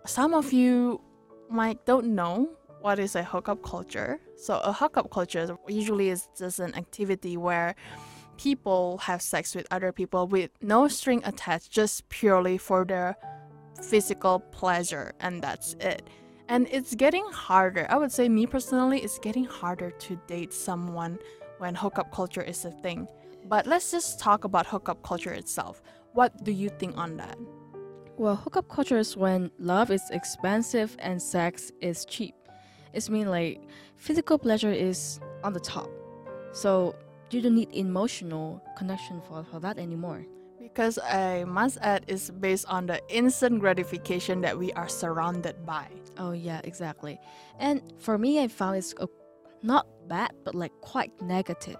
some 0.06 0.34
of 0.34 0.54
you 0.54 1.02
might 1.50 1.86
don't 1.86 2.08
know 2.16 2.50
what 2.82 3.00
is 3.00 3.16
a 3.16 3.24
hookup 3.24 3.62
culture. 3.64 4.20
So 4.38 4.60
a 4.60 4.72
hookup 4.72 5.12
culture 5.12 5.58
usually 5.68 6.10
is 6.10 6.28
just 6.38 6.60
an 6.60 6.76
activity 6.76 7.38
where 7.38 7.76
people 8.38 9.00
have 9.00 9.22
sex 9.22 9.56
with 9.56 9.66
other 9.72 9.92
people 9.92 10.28
with 10.28 10.52
no 10.62 10.88
string 10.88 11.22
attached, 11.26 11.72
just 11.72 12.08
purely 12.10 12.58
for 12.58 12.86
their 12.86 13.16
physical 13.82 14.40
pleasure, 14.40 15.14
and 15.20 15.42
that's 15.42 15.74
it. 15.80 16.10
And 16.48 16.68
it's 16.70 16.94
getting 16.94 17.26
harder. 17.32 17.88
I 17.90 17.98
would 17.98 18.12
say, 18.12 18.30
me 18.30 18.46
personally, 18.46 19.00
it's 19.00 19.18
getting 19.20 19.46
harder 19.46 19.92
to 19.92 20.16
date 20.28 20.54
someone 20.54 21.18
when 21.58 21.74
hookup 21.74 22.12
culture 22.14 22.42
is 22.44 22.66
a 22.66 22.72
thing. 22.72 23.08
But 23.48 23.66
let's 23.66 23.92
just 23.92 24.20
talk 24.20 24.44
about 24.44 24.68
hookup 24.68 25.02
culture 25.04 25.34
itself. 25.34 25.82
What 26.14 26.44
do 26.44 26.52
you 26.52 26.70
think 26.70 26.98
on 26.98 27.18
that? 27.18 27.38
Well, 28.18 28.36
hookup 28.36 28.70
culture 28.70 28.98
is 28.98 29.18
when 29.18 29.52
love 29.60 29.92
is 29.92 30.04
expensive 30.12 30.96
and 31.00 31.22
sex 31.22 31.72
is 31.82 32.06
cheap. 32.06 32.36
It's 32.94 33.10
mean 33.10 33.30
like 33.30 33.62
physical 33.98 34.38
pleasure 34.38 34.72
is 34.72 35.20
on 35.44 35.54
the 35.54 35.60
top. 35.60 35.90
So 36.54 36.96
you 37.32 37.42
don't 37.42 37.56
need 37.56 37.70
emotional 37.74 38.64
connection 38.78 39.22
for, 39.28 39.44
for 39.44 39.60
that 39.60 39.78
anymore. 39.78 40.26
Because 40.62 40.98
I 41.00 41.44
must 41.44 41.78
add, 41.82 42.06
is 42.08 42.32
based 42.32 42.66
on 42.68 42.86
the 42.86 43.02
instant 43.10 43.60
gratification 43.60 44.42
that 44.42 44.58
we 44.58 44.72
are 44.74 44.88
surrounded 44.88 45.66
by. 45.66 45.88
Oh 46.18 46.32
yeah, 46.32 46.62
exactly. 46.64 47.20
And 47.60 47.82
for 48.00 48.18
me, 48.18 48.42
I 48.42 48.48
found 48.48 48.78
it's 48.78 48.94
uh, 49.00 49.08
not 49.62 49.88
bad, 50.08 50.32
but 50.44 50.56
like 50.56 50.72
quite 50.82 51.12
negative. 51.22 51.78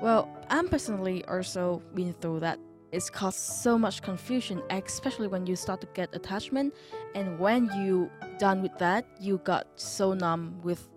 Well, 0.00 0.28
I'm 0.50 0.68
personally 0.68 1.24
also 1.26 1.82
been 1.94 2.12
through 2.14 2.40
that 2.40 2.58
it's 2.92 3.08
caused 3.08 3.38
so 3.38 3.78
much 3.78 4.02
confusion, 4.02 4.62
especially 4.70 5.26
when 5.26 5.46
you 5.46 5.56
start 5.56 5.80
to 5.80 5.88
get 5.94 6.14
attachment, 6.14 6.74
and 7.14 7.38
when 7.38 7.70
you 7.74 8.10
done 8.38 8.60
with 8.60 8.76
that, 8.78 9.06
you 9.18 9.38
got 9.38 9.66
so 9.76 10.12
numb 10.12 10.60
with 10.62 10.88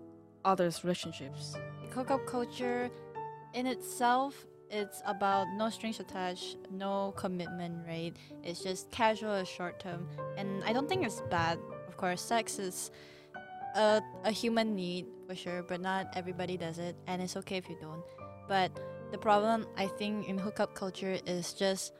others' 0.44 0.84
relationships. 0.84 1.56
hookup 1.92 2.26
culture 2.26 2.90
in 3.54 3.66
itself 3.66 4.44
it's 4.70 5.00
about 5.06 5.46
no 5.56 5.70
strings 5.70 5.98
attached 5.98 6.58
no 6.70 7.12
commitment 7.16 7.74
right 7.86 8.14
it's 8.44 8.62
just 8.62 8.90
casual 8.90 9.32
or 9.32 9.44
short 9.46 9.80
term 9.80 10.06
and 10.36 10.62
i 10.64 10.72
don't 10.74 10.88
think 10.88 11.04
it's 11.06 11.22
bad 11.30 11.58
of 11.96 12.00
course 12.00 12.20
sex 12.20 12.58
is 12.58 12.90
a, 13.74 14.02
a 14.24 14.30
human 14.30 14.74
need 14.76 15.06
for 15.26 15.34
sure 15.34 15.62
but 15.62 15.80
not 15.80 16.06
everybody 16.14 16.56
does 16.58 16.78
it 16.78 16.94
and 17.06 17.22
it's 17.22 17.36
okay 17.36 17.56
if 17.56 17.70
you 17.70 17.76
don't 17.80 18.02
but 18.48 18.70
the 19.12 19.18
problem 19.18 19.66
i 19.78 19.86
think 19.86 20.28
in 20.28 20.36
hookup 20.36 20.74
culture 20.74 21.16
is 21.24 21.54
just 21.54 21.94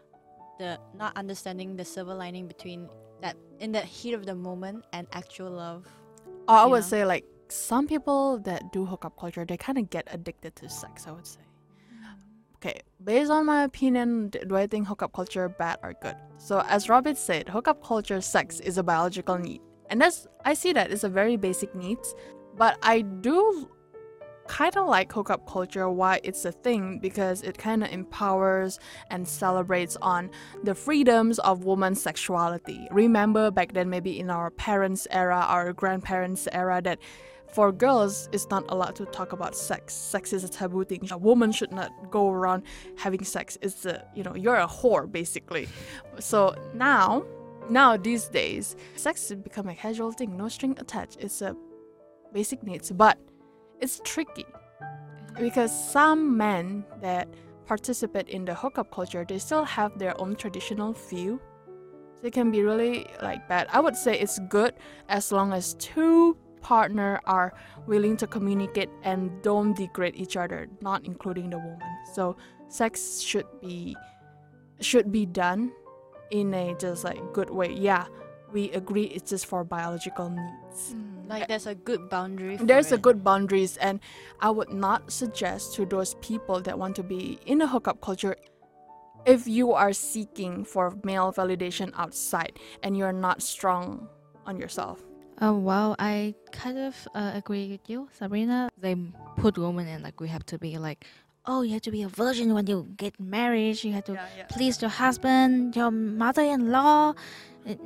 the 0.58 0.78
not 0.94 1.16
understanding 1.16 1.76
the 1.76 1.84
silver 1.84 2.14
lining 2.14 2.46
between 2.46 2.88
that 3.22 3.36
in 3.60 3.72
the 3.72 3.80
heat 3.80 4.12
of 4.12 4.26
the 4.26 4.34
moment 4.34 4.84
and 4.92 5.06
actual 5.12 5.50
love 5.50 5.88
I 6.48 6.66
would 6.66 6.82
know? 6.82 6.86
say 6.86 7.04
like 7.04 7.24
some 7.48 7.86
people 7.86 8.38
that 8.40 8.72
do 8.72 8.84
hookup 8.84 9.18
culture, 9.18 9.44
they 9.44 9.56
kind 9.56 9.78
of 9.78 9.90
get 9.90 10.06
addicted 10.10 10.56
to 10.56 10.68
sex. 10.68 11.06
I 11.06 11.12
would 11.12 11.26
say. 11.26 11.40
Mm. 11.92 12.16
Okay, 12.56 12.80
based 13.02 13.30
on 13.30 13.46
my 13.46 13.64
opinion, 13.64 14.30
do 14.30 14.56
I 14.56 14.66
think 14.66 14.86
hookup 14.86 15.12
culture 15.12 15.48
bad 15.48 15.78
or 15.82 15.94
good? 16.00 16.16
So 16.38 16.62
as 16.68 16.88
Robert 16.88 17.16
said, 17.16 17.48
hookup 17.48 17.82
culture 17.82 18.20
sex 18.20 18.60
is 18.60 18.78
a 18.78 18.82
biological 18.82 19.38
need, 19.38 19.60
and 19.90 20.00
that's 20.00 20.26
I 20.44 20.54
see 20.54 20.72
that 20.72 20.90
it's 20.90 21.04
a 21.04 21.08
very 21.08 21.36
basic 21.36 21.74
needs. 21.74 22.14
But 22.56 22.78
I 22.82 23.02
do 23.02 23.68
kind 24.46 24.76
of 24.76 24.86
like 24.86 25.12
hookup 25.12 25.48
culture 25.48 25.90
why 25.90 26.20
it's 26.22 26.44
a 26.44 26.52
thing 26.52 26.98
because 26.98 27.42
it 27.42 27.58
kind 27.58 27.82
of 27.82 27.90
empowers 27.90 28.78
and 29.10 29.26
celebrates 29.26 29.96
on 30.00 30.30
the 30.62 30.74
freedoms 30.74 31.38
of 31.40 31.64
women's 31.64 32.00
sexuality. 32.00 32.86
Remember 32.90 33.50
back 33.50 33.72
then, 33.72 33.90
maybe 33.90 34.18
in 34.18 34.30
our 34.30 34.50
parents' 34.50 35.06
era, 35.10 35.44
our 35.48 35.72
grandparents' 35.72 36.48
era, 36.52 36.80
that 36.82 36.98
for 37.52 37.72
girls, 37.72 38.28
it's 38.32 38.48
not 38.50 38.64
allowed 38.68 38.96
to 38.96 39.06
talk 39.06 39.32
about 39.32 39.56
sex. 39.56 39.94
Sex 39.94 40.32
is 40.32 40.44
a 40.44 40.48
taboo 40.48 40.84
thing. 40.84 41.08
A 41.10 41.18
woman 41.18 41.52
should 41.52 41.72
not 41.72 41.90
go 42.10 42.30
around 42.30 42.64
having 42.96 43.24
sex. 43.24 43.56
It's 43.62 43.86
a, 43.86 44.06
you 44.14 44.22
know, 44.22 44.34
you're 44.34 44.56
a 44.56 44.66
whore 44.66 45.10
basically. 45.10 45.68
So 46.18 46.54
now, 46.74 47.24
now 47.70 47.96
these 47.96 48.28
days, 48.28 48.76
sex 48.96 49.28
has 49.28 49.38
become 49.38 49.68
a 49.68 49.74
casual 49.74 50.12
thing, 50.12 50.36
no 50.36 50.48
string 50.48 50.76
attached. 50.78 51.18
It's 51.20 51.42
a 51.42 51.56
basic 52.32 52.62
needs, 52.62 52.90
but 52.90 53.18
it's 53.80 54.00
tricky 54.04 54.46
because 55.38 55.72
some 55.90 56.36
men 56.36 56.84
that 57.00 57.28
participate 57.66 58.28
in 58.28 58.44
the 58.44 58.54
hookup 58.54 58.90
culture, 58.90 59.24
they 59.28 59.38
still 59.38 59.64
have 59.64 59.98
their 59.98 60.18
own 60.20 60.36
traditional 60.36 60.92
view. 60.92 61.40
So 62.20 62.26
it 62.26 62.32
can 62.32 62.50
be 62.50 62.62
really 62.62 63.06
like 63.20 63.48
bad. 63.48 63.66
I 63.70 63.80
would 63.80 63.96
say 63.96 64.18
it's 64.18 64.38
good 64.48 64.74
as 65.08 65.32
long 65.32 65.52
as 65.52 65.74
two 65.74 66.36
partner 66.62 67.20
are 67.26 67.52
willing 67.86 68.16
to 68.16 68.26
communicate 68.26 68.88
and 69.02 69.30
don't 69.42 69.76
degrade 69.76 70.16
each 70.16 70.36
other, 70.36 70.68
not 70.80 71.04
including 71.04 71.50
the 71.50 71.58
woman. 71.58 71.98
So 72.14 72.36
sex 72.68 73.20
should 73.20 73.46
be 73.60 73.96
should 74.80 75.10
be 75.10 75.26
done 75.26 75.72
in 76.30 76.54
a 76.54 76.74
just 76.78 77.04
like 77.04 77.20
good 77.32 77.50
way. 77.50 77.72
Yeah, 77.72 78.06
we 78.52 78.70
agree 78.72 79.04
it's 79.04 79.30
just 79.30 79.46
for 79.46 79.64
biological 79.64 80.30
needs. 80.30 80.94
like 81.28 81.48
there's 81.48 81.66
a 81.66 81.74
good 81.74 82.08
boundary 82.08 82.56
for 82.56 82.64
There's 82.64 82.92
a 82.92 82.98
good 82.98 83.24
boundaries, 83.24 83.76
and 83.76 84.00
I 84.40 84.50
would 84.50 84.72
not 84.72 85.10
suggest 85.10 85.74
to 85.74 85.86
those 85.86 86.14
people 86.20 86.60
that 86.62 86.78
want 86.78 86.96
to 86.96 87.02
be 87.02 87.38
in 87.46 87.60
a 87.60 87.66
hookup 87.66 88.00
culture 88.00 88.36
if 89.26 89.46
you 89.48 89.72
are 89.72 89.92
seeking 89.92 90.64
for 90.64 90.94
male 91.02 91.32
validation 91.32 91.90
outside 91.96 92.58
and 92.82 92.96
you're 92.96 93.12
not 93.12 93.42
strong 93.42 94.08
on 94.46 94.56
yourself. 94.56 95.02
Oh 95.40 95.58
well, 95.58 95.96
I 95.98 96.34
kind 96.52 96.78
of 96.78 96.96
uh, 97.14 97.32
agree 97.34 97.68
with 97.68 97.90
you, 97.90 98.08
Sabrina. 98.12 98.70
They 98.78 98.96
put 99.36 99.58
women 99.58 99.86
in 99.86 100.02
like 100.02 100.20
we 100.20 100.28
have 100.28 100.46
to 100.46 100.58
be 100.58 100.78
like, 100.78 101.04
oh, 101.46 101.62
you 101.62 101.72
have 101.72 101.82
to 101.82 101.90
be 101.90 102.02
a 102.02 102.08
virgin 102.08 102.54
when 102.54 102.66
you 102.66 102.86
get 102.96 103.18
married. 103.18 103.82
You 103.82 103.92
have 103.92 104.04
to 104.04 104.18
please 104.48 104.80
your 104.80 104.90
husband, 104.90 105.76
your 105.76 105.90
mother-in-law, 105.90 107.14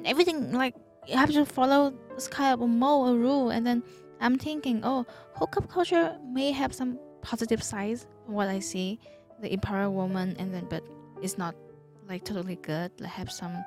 everything. 0.05 0.53
Like 0.53 0.75
you 1.07 1.17
have 1.17 1.31
to 1.33 1.45
follow 1.45 1.95
this 2.15 2.29
kind 2.29 2.55
of 2.55 2.61
a 2.63 3.15
rule. 3.17 3.51
And 3.51 3.67
then 3.67 3.83
I'm 4.21 4.39
thinking, 4.39 4.81
oh, 4.85 5.07
hookup 5.35 5.69
culture 5.69 6.17
may 6.25 6.53
have 6.53 6.75
some 6.75 6.99
positive 7.23 7.63
sides 7.63 8.07
from 8.25 8.35
what 8.35 8.49
I 8.49 8.61
see. 8.61 8.99
The 9.41 9.53
empower 9.53 9.89
woman, 9.89 10.37
and 10.39 10.53
then 10.53 10.67
but 10.69 10.85
it's 11.23 11.39
not 11.39 11.55
like 12.09 12.25
totally 12.25 12.57
good. 12.57 12.93
Like 13.01 13.11
have 13.11 13.33
some 13.33 13.65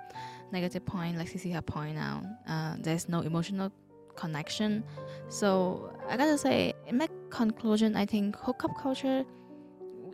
negative 0.52 0.86
point, 0.86 1.18
like 1.18 1.30
Cici 1.30 1.52
had 1.52 1.66
point 1.66 1.98
out. 1.98 2.24
Uh, 2.48 2.76
there's 2.80 3.10
no 3.10 3.22
emotional 3.22 3.72
connection. 4.16 4.84
So 5.30 5.92
I 6.08 6.16
gotta 6.16 6.38
say, 6.38 6.74
in 6.86 7.00
my 7.00 7.10
conclusion, 7.32 7.96
I 7.96 8.06
think 8.06 8.36
hookup 8.36 8.78
culture 8.80 9.26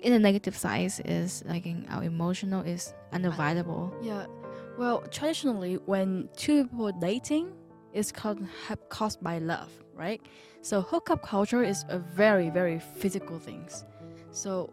in 0.02 0.14
the 0.14 0.20
negative 0.20 0.56
side 0.56 0.92
is 1.06 1.44
like 1.46 1.66
in 1.66 1.86
our 1.90 2.04
emotional 2.04 2.62
is 2.62 2.94
unavoidable. 3.12 3.94
Yeah. 4.02 4.26
Well, 4.78 5.02
traditionally, 5.12 5.76
when 5.86 6.30
two 6.36 6.66
people 6.66 6.88
are 6.88 7.00
dating, 7.00 7.52
it's 7.94 8.12
called 8.12 8.40
have 8.68 8.88
caused 8.90 9.22
by 9.22 9.40
love, 9.40 9.72
right? 9.94 10.22
So 10.62 10.82
hookup 10.82 11.22
culture 11.24 11.64
is 11.64 11.86
a 11.90 12.00
very, 12.00 12.50
very 12.50 12.80
physical 12.80 13.40
things. 13.40 13.86
So 14.32 14.72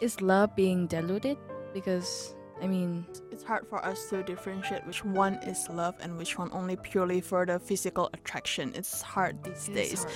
is 0.00 0.20
love 0.20 0.54
being 0.56 0.86
diluted? 0.86 1.36
Because 1.72 2.34
I 2.60 2.66
mean, 2.66 3.06
It's 3.30 3.44
hard 3.44 3.68
for 3.68 3.84
us 3.84 4.08
to 4.10 4.22
differentiate 4.24 4.84
which 4.84 5.04
one 5.04 5.34
is 5.46 5.68
love 5.70 5.94
and 6.00 6.18
which 6.18 6.38
one 6.38 6.50
only 6.52 6.74
purely 6.74 7.20
for 7.20 7.46
the 7.46 7.58
physical 7.60 8.10
attraction. 8.12 8.72
It's 8.74 9.00
hard 9.00 9.44
these 9.44 9.68
days. 9.68 10.06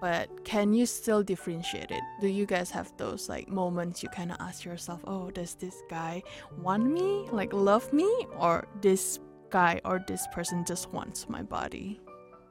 But 0.00 0.44
can 0.44 0.74
you 0.74 0.86
still 0.86 1.22
differentiate 1.22 1.90
it? 1.90 2.02
Do 2.20 2.28
you 2.28 2.46
guys 2.46 2.70
have 2.70 2.92
those 2.96 3.28
like 3.28 3.48
moments 3.48 4.02
you 4.02 4.08
kind 4.08 4.30
of 4.30 4.36
ask 4.40 4.64
yourself, 4.64 5.00
"Oh, 5.06 5.30
does 5.30 5.54
this 5.54 5.82
guy 5.90 6.22
want 6.62 6.84
me? 6.84 7.26
Like 7.32 7.52
love 7.52 7.92
me 7.92 8.26
or 8.38 8.66
this 8.80 9.18
guy 9.50 9.80
or 9.84 10.00
this 10.06 10.26
person 10.32 10.64
just 10.64 10.92
wants 10.92 11.28
my 11.28 11.42
body?" 11.42 12.00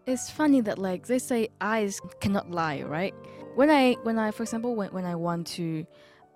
it's 0.08 0.30
funny 0.30 0.62
that 0.62 0.80
like 0.80 1.06
they 1.06 1.20
say 1.20 1.50
eyes 1.60 2.00
cannot 2.22 2.50
lie, 2.50 2.82
right? 2.82 3.14
When 3.56 3.70
I 3.70 3.94
when 4.04 4.18
I 4.18 4.32
for 4.32 4.44
example 4.44 4.74
when 4.76 4.90
when 4.92 5.06
I 5.06 5.16
want 5.16 5.46
to 5.60 5.86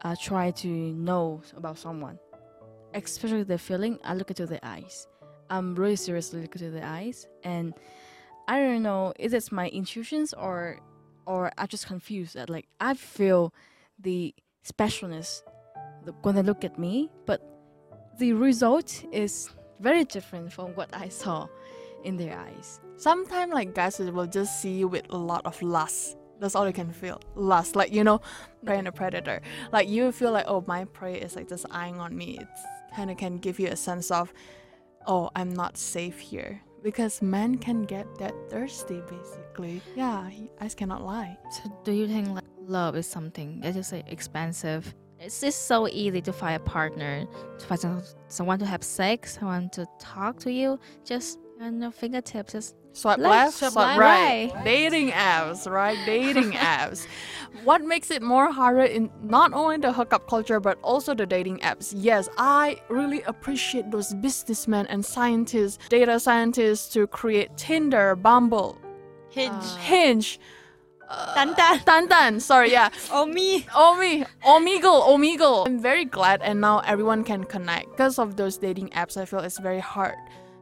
uh, 0.03 0.15
try 0.21 0.51
to 0.51 0.67
know 0.67 1.41
about 1.55 1.77
someone, 1.77 2.19
especially 2.93 3.43
the 3.43 3.57
feeling, 3.57 3.97
I 4.03 4.13
look 4.13 4.29
into 4.29 4.45
the 4.45 4.63
eyes. 4.65 5.07
I'm 5.49 5.75
really 5.75 5.95
seriously 5.95 6.41
looking 6.41 6.61
into 6.61 6.79
the 6.79 6.85
eyes, 6.85 7.27
and 7.43 7.73
I 8.47 8.59
don't 8.59 8.83
know 8.83 9.13
is 9.17 9.33
it 9.33 9.51
my 9.51 9.69
intuitions 9.69 10.33
or 10.33 10.79
or 11.25 11.51
I 11.57 11.65
just 11.65 11.87
confused 11.87 12.35
that 12.35 12.49
like 12.49 12.67
I 12.79 12.93
feel 12.93 13.53
the 13.99 14.33
specialness 14.65 15.41
when 16.21 16.35
they 16.35 16.41
look 16.41 16.63
at 16.63 16.77
me, 16.79 17.09
but 17.25 17.41
the 18.19 18.33
result 18.33 19.03
is 19.11 19.49
very 19.79 20.05
different 20.05 20.51
from 20.51 20.71
what 20.75 20.89
I 20.93 21.09
saw 21.09 21.47
in 22.03 22.17
their 22.17 22.37
eyes. 22.37 22.79
Sometimes 22.97 23.53
like 23.53 23.73
guys 23.73 23.99
will 23.99 24.27
just 24.27 24.61
see 24.61 24.73
you 24.73 24.87
with 24.87 25.05
a 25.09 25.17
lot 25.17 25.45
of 25.45 25.61
lust. 25.61 26.17
That's 26.39 26.55
all 26.55 26.65
you 26.65 26.73
can 26.73 26.91
feel. 26.91 27.21
Lust, 27.35 27.75
like 27.75 27.93
you 27.93 28.03
know, 28.03 28.19
mm. 28.19 28.65
prey 28.65 28.79
and 28.79 28.87
a 28.87 28.91
predator. 28.91 29.41
Like 29.71 29.87
you 29.87 30.11
feel 30.11 30.31
like, 30.31 30.45
oh, 30.47 30.63
my 30.67 30.85
prey 30.85 31.15
is 31.15 31.35
like 31.35 31.47
just 31.47 31.65
eyeing 31.69 31.99
on 31.99 32.17
me. 32.17 32.39
It's 32.41 32.61
kind 32.95 33.11
of 33.11 33.17
can 33.17 33.37
give 33.37 33.59
you 33.59 33.67
a 33.67 33.75
sense 33.75 34.09
of, 34.09 34.33
oh, 35.05 35.29
I'm 35.35 35.53
not 35.53 35.77
safe 35.77 36.19
here. 36.19 36.61
Because 36.83 37.21
men 37.21 37.57
can 37.57 37.83
get 37.83 38.07
that 38.17 38.33
thirsty, 38.49 39.01
basically. 39.09 39.81
Yeah, 39.95 40.27
he- 40.29 40.49
eyes 40.59 40.73
cannot 40.73 41.03
lie. 41.03 41.37
So 41.51 41.71
do 41.83 41.91
you 41.91 42.07
think 42.07 42.29
like 42.29 42.43
love 42.59 42.95
is 42.95 43.05
something 43.05 43.59
as 43.63 43.75
you 43.75 43.83
say 43.83 44.03
expensive? 44.07 44.93
It's 45.19 45.39
just 45.39 45.67
so 45.67 45.87
easy 45.87 46.19
to 46.21 46.33
find 46.33 46.55
a 46.55 46.65
partner, 46.65 47.27
to 47.59 47.65
find 47.67 47.79
some, 47.79 48.03
someone 48.27 48.57
to 48.57 48.65
have 48.65 48.83
sex, 48.83 49.37
someone 49.37 49.69
to 49.71 49.85
talk 49.99 50.39
to 50.39 50.51
you. 50.51 50.79
Just 51.05 51.37
on 51.61 51.79
your 51.79 51.91
fingertips, 51.91 52.53
just 52.53 52.75
Swipe 52.93 53.19
Left, 53.19 53.57
swipe 53.57 53.71
swipe, 53.71 53.99
right. 53.99 54.51
right. 54.53 54.65
Dating 54.65 55.11
apps, 55.11 55.69
right? 55.69 55.97
Dating 56.05 56.51
apps. 56.51 57.07
What 57.63 57.81
makes 57.83 58.11
it 58.11 58.21
more 58.21 58.51
harder 58.51 58.81
in 58.81 59.09
not 59.23 59.53
only 59.53 59.77
the 59.77 59.93
hookup 59.93 60.27
culture 60.27 60.59
but 60.59 60.77
also 60.81 61.13
the 61.13 61.25
dating 61.25 61.59
apps? 61.59 61.93
Yes, 61.95 62.27
I 62.37 62.81
really 62.89 63.21
appreciate 63.23 63.91
those 63.91 64.13
businessmen 64.15 64.87
and 64.87 65.05
scientists, 65.05 65.79
data 65.89 66.19
scientists 66.19 66.91
to 66.93 67.07
create 67.07 67.55
Tinder, 67.57 68.15
Bumble, 68.15 68.77
hinge 69.29 69.53
Uh, 69.53 69.75
Hinge. 69.77 70.39
Uh, 71.09 71.33
Tan 71.33 71.55
Tan. 71.55 71.79
Tan 71.79 72.07
Tan, 72.07 72.39
sorry, 72.39 72.71
yeah. 72.71 72.89
oh 73.11 73.25
me 73.25 73.65
Omi, 73.75 74.25
Omegle, 74.45 75.03
Omegle. 75.07 75.67
I'm 75.67 75.79
very 75.79 76.05
glad, 76.05 76.41
and 76.41 76.61
now 76.61 76.79
everyone 76.79 77.23
can 77.23 77.43
connect. 77.43 77.91
Because 77.91 78.17
of 78.17 78.37
those 78.37 78.57
dating 78.57 78.89
apps, 78.91 79.17
I 79.17 79.25
feel 79.25 79.39
it's 79.39 79.59
very 79.59 79.79
hard 79.79 80.15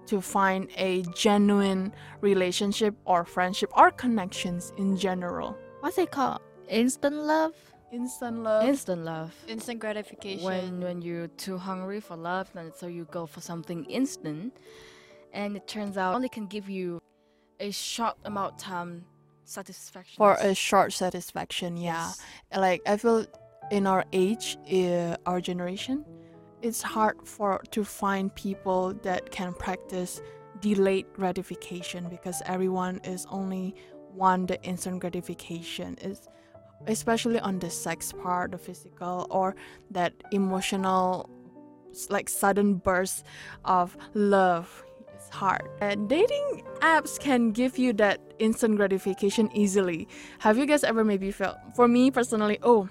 to 0.09 0.19
find 0.19 0.69
a 0.77 1.03
genuine 1.15 1.93
relationship 2.21 2.95
or 3.05 3.23
friendship 3.23 3.71
or 3.77 3.91
connections 3.91 4.73
in 4.77 4.97
general. 4.97 5.55
what's 5.81 5.97
it 5.97 6.11
called? 6.11 6.41
Instant 6.67 7.15
love? 7.15 7.53
instant 7.91 8.43
love. 8.43 8.63
instant 8.67 9.03
love. 9.03 9.33
Instant 9.47 9.79
gratification. 9.79 10.45
When 10.45 10.81
when 10.81 11.01
you're 11.01 11.27
too 11.45 11.57
hungry 11.57 11.99
for 11.99 12.15
love, 12.15 12.49
then 12.53 12.71
so 12.75 12.87
you 12.87 13.05
go 13.11 13.25
for 13.25 13.41
something 13.41 13.85
instant, 13.85 14.57
and 15.33 15.55
it 15.55 15.67
turns 15.67 15.97
out 15.97 16.15
only 16.15 16.29
can 16.29 16.47
give 16.47 16.69
you 16.69 17.01
a 17.59 17.71
short 17.71 18.15
amount 18.25 18.53
of 18.53 18.59
time 18.59 19.05
satisfaction. 19.43 20.17
for 20.17 20.33
a 20.35 20.53
short 20.53 20.93
satisfaction 20.93 21.75
yeah 21.75 22.11
like 22.55 22.81
i 22.85 22.95
feel 22.95 23.25
in 23.71 23.87
our 23.87 24.05
age 24.13 24.57
uh, 24.71 25.15
our 25.25 25.41
generation 25.41 26.05
it's 26.61 26.81
hard 26.81 27.15
for 27.25 27.61
to 27.71 27.83
find 27.83 28.33
people 28.35 28.93
that 29.03 29.31
can 29.31 29.53
practice 29.53 30.21
delayed 30.59 31.05
gratification 31.13 32.09
because 32.09 32.41
everyone 32.45 32.99
is 33.03 33.25
only 33.29 33.75
want 34.13 34.47
the 34.47 34.61
instant 34.63 34.99
gratification. 34.99 35.97
Is 36.01 36.27
especially 36.87 37.39
on 37.39 37.59
the 37.59 37.69
sex 37.69 38.13
part 38.13 38.51
the 38.51 38.57
physical 38.57 39.27
or 39.29 39.55
that 39.91 40.13
emotional 40.31 41.29
like 42.09 42.29
sudden 42.29 42.75
burst 42.75 43.25
of 43.65 43.97
love 44.13 44.85
it's 45.19 45.29
hard. 45.29 45.67
And 45.81 46.07
dating 46.07 46.63
apps 46.79 47.19
can 47.19 47.51
give 47.51 47.77
you 47.77 47.91
that 47.93 48.21
instant 48.39 48.77
gratification 48.77 49.49
easily. 49.53 50.07
Have 50.39 50.57
you 50.57 50.65
guys 50.65 50.85
ever 50.85 51.03
maybe 51.03 51.31
felt 51.31 51.57
for 51.75 51.87
me 51.89 52.09
personally 52.09 52.57
oh 52.63 52.87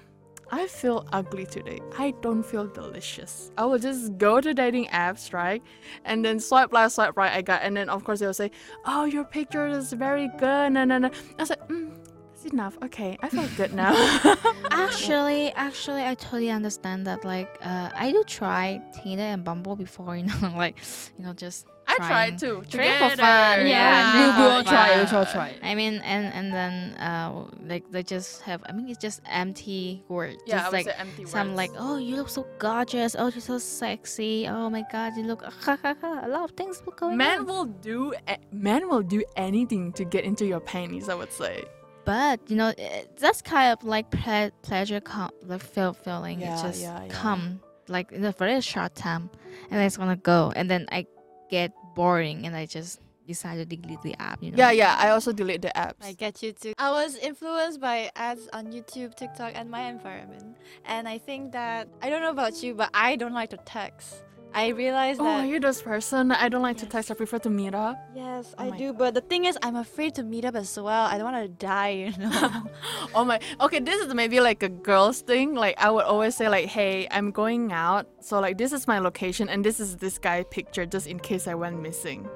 I 0.51 0.67
feel 0.67 1.05
ugly 1.11 1.45
today. 1.45 1.79
I 1.97 2.11
don't 2.21 2.43
feel 2.43 2.67
delicious. 2.67 3.51
I 3.57 3.65
will 3.65 3.77
just 3.77 4.17
go 4.17 4.41
to 4.41 4.53
dating 4.53 4.87
apps, 4.87 5.33
right? 5.33 5.61
And 6.05 6.23
then 6.25 6.39
swipe 6.39 6.73
left, 6.73 6.95
swipe 6.95 7.15
right, 7.17 7.31
I 7.31 7.41
got. 7.41 7.61
And 7.61 7.77
then, 7.77 7.89
of 7.89 8.03
course, 8.03 8.19
they'll 8.19 8.33
say, 8.33 8.51
Oh, 8.85 9.05
your 9.05 9.23
picture 9.23 9.67
is 9.67 9.93
very 9.93 10.29
good. 10.37 10.73
No, 10.73 10.83
no, 10.85 10.97
no. 10.97 11.07
I 11.37 11.41
was 11.41 11.49
like, 11.51 11.67
mm, 11.67 11.91
That's 12.31 12.45
enough. 12.51 12.77
Okay, 12.83 13.17
I 13.21 13.29
feel 13.29 13.47
good 13.57 13.73
now. 13.73 13.93
Actually, 14.71 15.51
actually, 15.53 16.03
I 16.03 16.15
totally 16.15 16.49
understand 16.49 17.05
that. 17.07 17.23
Like, 17.23 17.57
uh, 17.61 17.89
I 17.93 18.11
do 18.11 18.23
try 18.25 18.81
Tinder 19.03 19.23
and 19.23 19.43
Bumble 19.43 19.75
before, 19.75 20.15
you 20.19 20.23
know, 20.23 20.53
like, 20.55 20.77
you 21.17 21.25
know, 21.25 21.33
just 21.33 21.67
I 21.99 22.07
trying. 22.07 22.37
tried 22.37 22.39
too. 22.39 22.63
Trying 22.69 23.09
for 23.11 23.17
fun, 23.17 23.67
yeah. 23.67 24.13
we, 24.13 24.19
we 24.19 24.25
Yeah. 24.25 24.55
all 24.55 24.63
try. 24.63 24.95
We 24.95 25.01
Yeah. 25.01 25.17
all 25.17 25.25
try. 25.25 25.55
I 25.61 25.75
mean, 25.75 25.95
and 26.03 26.33
and 26.33 26.53
then 26.53 26.73
uh, 26.97 27.45
like 27.67 27.89
they 27.91 28.03
just 28.03 28.41
have. 28.43 28.63
I 28.67 28.71
mean, 28.71 28.87
it's 28.89 28.97
just 29.01 29.21
empty 29.29 30.03
words. 30.07 30.37
Yeah, 30.45 30.55
I 30.55 30.59
just 30.59 30.71
would 30.71 30.77
like 30.77 30.85
say 30.85 30.93
empty 30.97 31.25
some 31.25 31.47
words. 31.49 31.57
like, 31.57 31.71
oh, 31.77 31.97
you 31.97 32.15
look 32.15 32.29
so 32.29 32.45
gorgeous. 32.59 33.15
Oh, 33.19 33.27
you're 33.27 33.41
so 33.41 33.57
sexy. 33.57 34.47
Oh 34.47 34.69
my 34.69 34.83
God, 34.91 35.15
you 35.17 35.23
look. 35.23 35.43
a 35.67 36.27
lot 36.27 36.43
of 36.49 36.51
things 36.57 36.81
will 36.85 36.93
going 36.93 37.17
men 37.17 37.39
on. 37.39 37.45
will 37.45 37.65
do 37.65 38.13
a- 38.27 38.37
men 38.51 38.87
will 38.89 39.01
do 39.03 39.23
anything 39.35 39.91
to 39.93 40.03
get 40.05 40.23
into 40.23 40.45
your 40.45 40.59
panties. 40.61 41.09
I 41.09 41.15
would 41.15 41.31
say. 41.31 41.63
But 42.05 42.39
you 42.49 42.55
know, 42.55 42.73
it, 42.77 43.17
that's 43.19 43.41
kind 43.41 43.71
of 43.73 43.83
like 43.83 44.09
ple- 44.09 44.51
pleasure, 44.63 44.99
com- 44.99 45.31
like 45.45 45.61
feel 45.61 45.93
feeling. 45.93 46.39
Yeah, 46.41 46.57
it 46.57 46.63
just 46.63 46.81
yeah, 46.81 47.03
yeah. 47.03 47.09
come 47.11 47.59
like 47.87 48.11
in 48.11 48.23
a 48.25 48.31
very 48.31 48.61
short 48.61 48.95
time, 48.95 49.29
and 49.69 49.77
then 49.79 49.85
it's 49.85 49.97
gonna 49.97 50.15
go, 50.15 50.51
and 50.55 50.69
then 50.69 50.87
I 50.91 51.05
get 51.51 51.71
boring, 51.99 52.47
and 52.47 52.55
I 52.55 52.65
just 52.65 53.01
decided 53.27 53.69
to 53.69 53.75
delete 53.75 54.01
the 54.01 54.15
app. 54.19 54.41
You 54.41 54.51
know. 54.51 54.57
Yeah, 54.57 54.71
yeah. 54.71 54.95
I 54.97 55.09
also 55.09 55.31
delete 55.33 55.61
the 55.61 55.73
apps. 55.75 56.01
I 56.01 56.13
get 56.13 56.41
you 56.41 56.51
too. 56.53 56.73
I 56.77 56.91
was 56.91 57.15
influenced 57.17 57.79
by 57.81 58.09
ads 58.15 58.47
on 58.53 58.71
YouTube, 58.71 59.15
TikTok, 59.15 59.51
and 59.53 59.69
my 59.69 59.83
environment. 59.95 60.55
And 60.85 61.07
I 61.07 61.17
think 61.17 61.51
that 61.51 61.89
I 62.01 62.09
don't 62.09 62.21
know 62.21 62.31
about 62.31 62.63
you, 62.63 62.73
but 62.73 62.89
I 62.93 63.17
don't 63.17 63.33
like 63.33 63.49
to 63.49 63.57
text. 63.57 64.23
I 64.53 64.69
realized 64.69 65.19
that. 65.19 65.45
Oh, 65.45 65.47
that 65.47 65.55
are 65.55 65.59
this 65.59 65.81
person? 65.81 66.31
I 66.31 66.49
don't 66.49 66.61
like 66.61 66.77
to 66.77 66.85
text. 66.85 67.11
I 67.11 67.13
prefer 67.13 67.37
to 67.39 67.49
meet 67.49 67.75
up. 67.75 67.97
yes, 68.15 68.53
Oh 68.57 68.63
I 68.63 68.77
do. 68.77 68.93
But 68.93 69.13
the 69.13 69.21
thing 69.21 69.45
is, 69.45 69.57
I'm 69.61 69.75
afraid 69.75 70.15
to 70.15 70.23
meet 70.23 70.43
up 70.45 70.55
as 70.55 70.75
well. 70.77 71.05
I 71.05 71.17
don't 71.17 71.31
want 71.31 71.43
to 71.43 71.49
die, 71.49 71.89
you 71.89 72.17
know. 72.17 72.63
oh 73.15 73.23
my. 73.25 73.39
Okay, 73.61 73.79
this 73.79 74.01
is 74.03 74.13
maybe 74.13 74.39
like 74.39 74.63
a 74.63 74.69
girl's 74.69 75.21
thing. 75.21 75.53
Like 75.53 75.75
I 75.79 75.91
would 75.91 76.05
always 76.05 76.35
say 76.35 76.49
like, 76.49 76.65
"Hey, 76.65 77.07
I'm 77.11 77.31
going 77.31 77.71
out. 77.71 78.07
So 78.21 78.39
like 78.39 78.57
this 78.57 78.73
is 78.73 78.87
my 78.87 78.99
location 78.99 79.49
and 79.49 79.63
this 79.63 79.79
is 79.79 79.97
this 79.97 80.17
guy 80.17 80.43
picture 80.43 80.85
just 80.85 81.07
in 81.07 81.19
case 81.19 81.47
I 81.47 81.53
went 81.55 81.81
missing." 81.81 82.27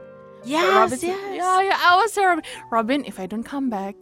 Yes, 0.45 0.73
Robin 0.75 0.99
yes. 1.01 1.35
Yeah, 1.37 1.61
yeah. 1.61 1.79
I 1.81 1.95
was 1.97 2.13
there. 2.13 2.41
Robin, 2.69 3.05
if 3.05 3.19
I 3.19 3.25
don't 3.27 3.43
come 3.43 3.69
back, 3.69 3.95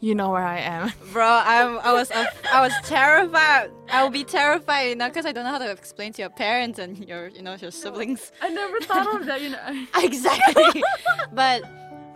you 0.00 0.14
know 0.14 0.30
where 0.30 0.44
I 0.44 0.58
am. 0.58 0.92
Bro, 1.12 1.26
I'm, 1.26 1.78
I 1.78 1.92
was 1.92 2.10
af- 2.10 2.42
I 2.52 2.60
was 2.60 2.72
terrified. 2.84 3.70
I 3.90 4.02
will 4.02 4.10
be 4.10 4.24
terrified, 4.24 4.90
you 4.90 4.96
know, 4.96 5.08
because 5.08 5.26
I 5.26 5.32
don't 5.32 5.44
know 5.44 5.50
how 5.50 5.58
to 5.58 5.70
explain 5.70 6.12
to 6.14 6.22
your 6.22 6.30
parents 6.30 6.78
and 6.78 6.98
your 7.08 7.28
you 7.28 7.42
know 7.42 7.54
your 7.54 7.70
siblings. 7.70 8.32
I 8.40 8.48
never 8.48 8.80
thought 8.80 9.20
of 9.20 9.26
that. 9.26 9.40
You 9.40 9.50
know. 9.50 9.86
exactly. 9.96 10.82
but 11.32 11.62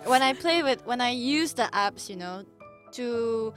when 0.04 0.22
I 0.22 0.32
play 0.32 0.62
with, 0.62 0.84
when 0.86 1.00
I 1.00 1.10
use 1.10 1.52
the 1.54 1.68
apps, 1.72 2.08
you 2.08 2.16
know, 2.16 2.44
to, 2.92 3.54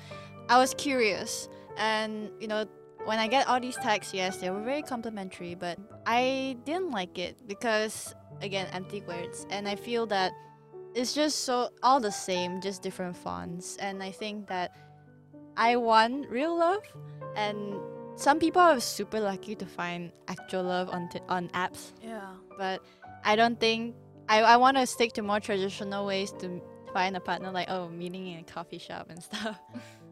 I 0.50 0.58
was 0.58 0.74
curious, 0.76 1.50
and 1.78 2.32
you 2.40 2.48
know, 2.48 2.66
when 3.06 3.20
I 3.20 3.28
get 3.28 3.48
all 3.48 3.60
these 3.60 3.78
texts, 3.78 4.14
yes, 4.14 4.38
they 4.38 4.50
were 4.50 4.64
very 4.64 4.82
complimentary, 4.82 5.56
but 5.56 5.78
I 6.06 6.58
didn't 6.66 6.92
like 6.92 7.18
it 7.18 7.48
because 7.48 8.16
again, 8.42 8.68
empty 8.74 9.02
words, 9.02 9.46
and 9.50 9.68
I 9.68 9.76
feel 9.76 10.06
that 10.08 10.32
it's 10.96 11.14
just 11.14 11.44
so 11.46 11.70
all 11.84 12.00
the 12.00 12.12
same, 12.12 12.62
just 12.62 12.82
different 12.82 13.16
fonts, 13.18 13.76
and 13.78 14.02
I 14.02 14.12
think 14.12 14.48
that 14.48 14.76
I 15.58 15.76
want 15.76 16.30
real 16.30 16.58
love, 16.58 16.84
and 17.36 17.76
some 18.16 18.40
people 18.40 18.62
are 18.62 18.80
super 18.80 19.20
lucky 19.20 19.56
to 19.56 19.66
find 19.66 20.12
actual 20.28 20.64
love 20.64 20.90
on 20.90 21.10
t- 21.10 21.20
on 21.28 21.50
apps 21.50 21.92
Yeah. 22.02 22.22
but 22.58 22.82
I 23.26 23.36
don't 23.36 23.60
think 23.60 23.94
I, 24.30 24.42
I 24.42 24.58
want 24.58 24.78
to 24.78 24.88
stick 24.88 25.12
to 25.14 25.22
more 25.22 25.40
traditional 25.42 26.06
ways 26.06 26.32
to 26.40 26.62
find 26.94 27.16
a 27.18 27.20
partner, 27.20 27.52
like 27.52 27.70
oh, 27.70 27.90
meeting 27.90 28.28
in 28.28 28.40
a 28.40 28.44
coffee 28.44 28.78
shop 28.80 29.08
and 29.10 29.22
stuff. 29.30 29.60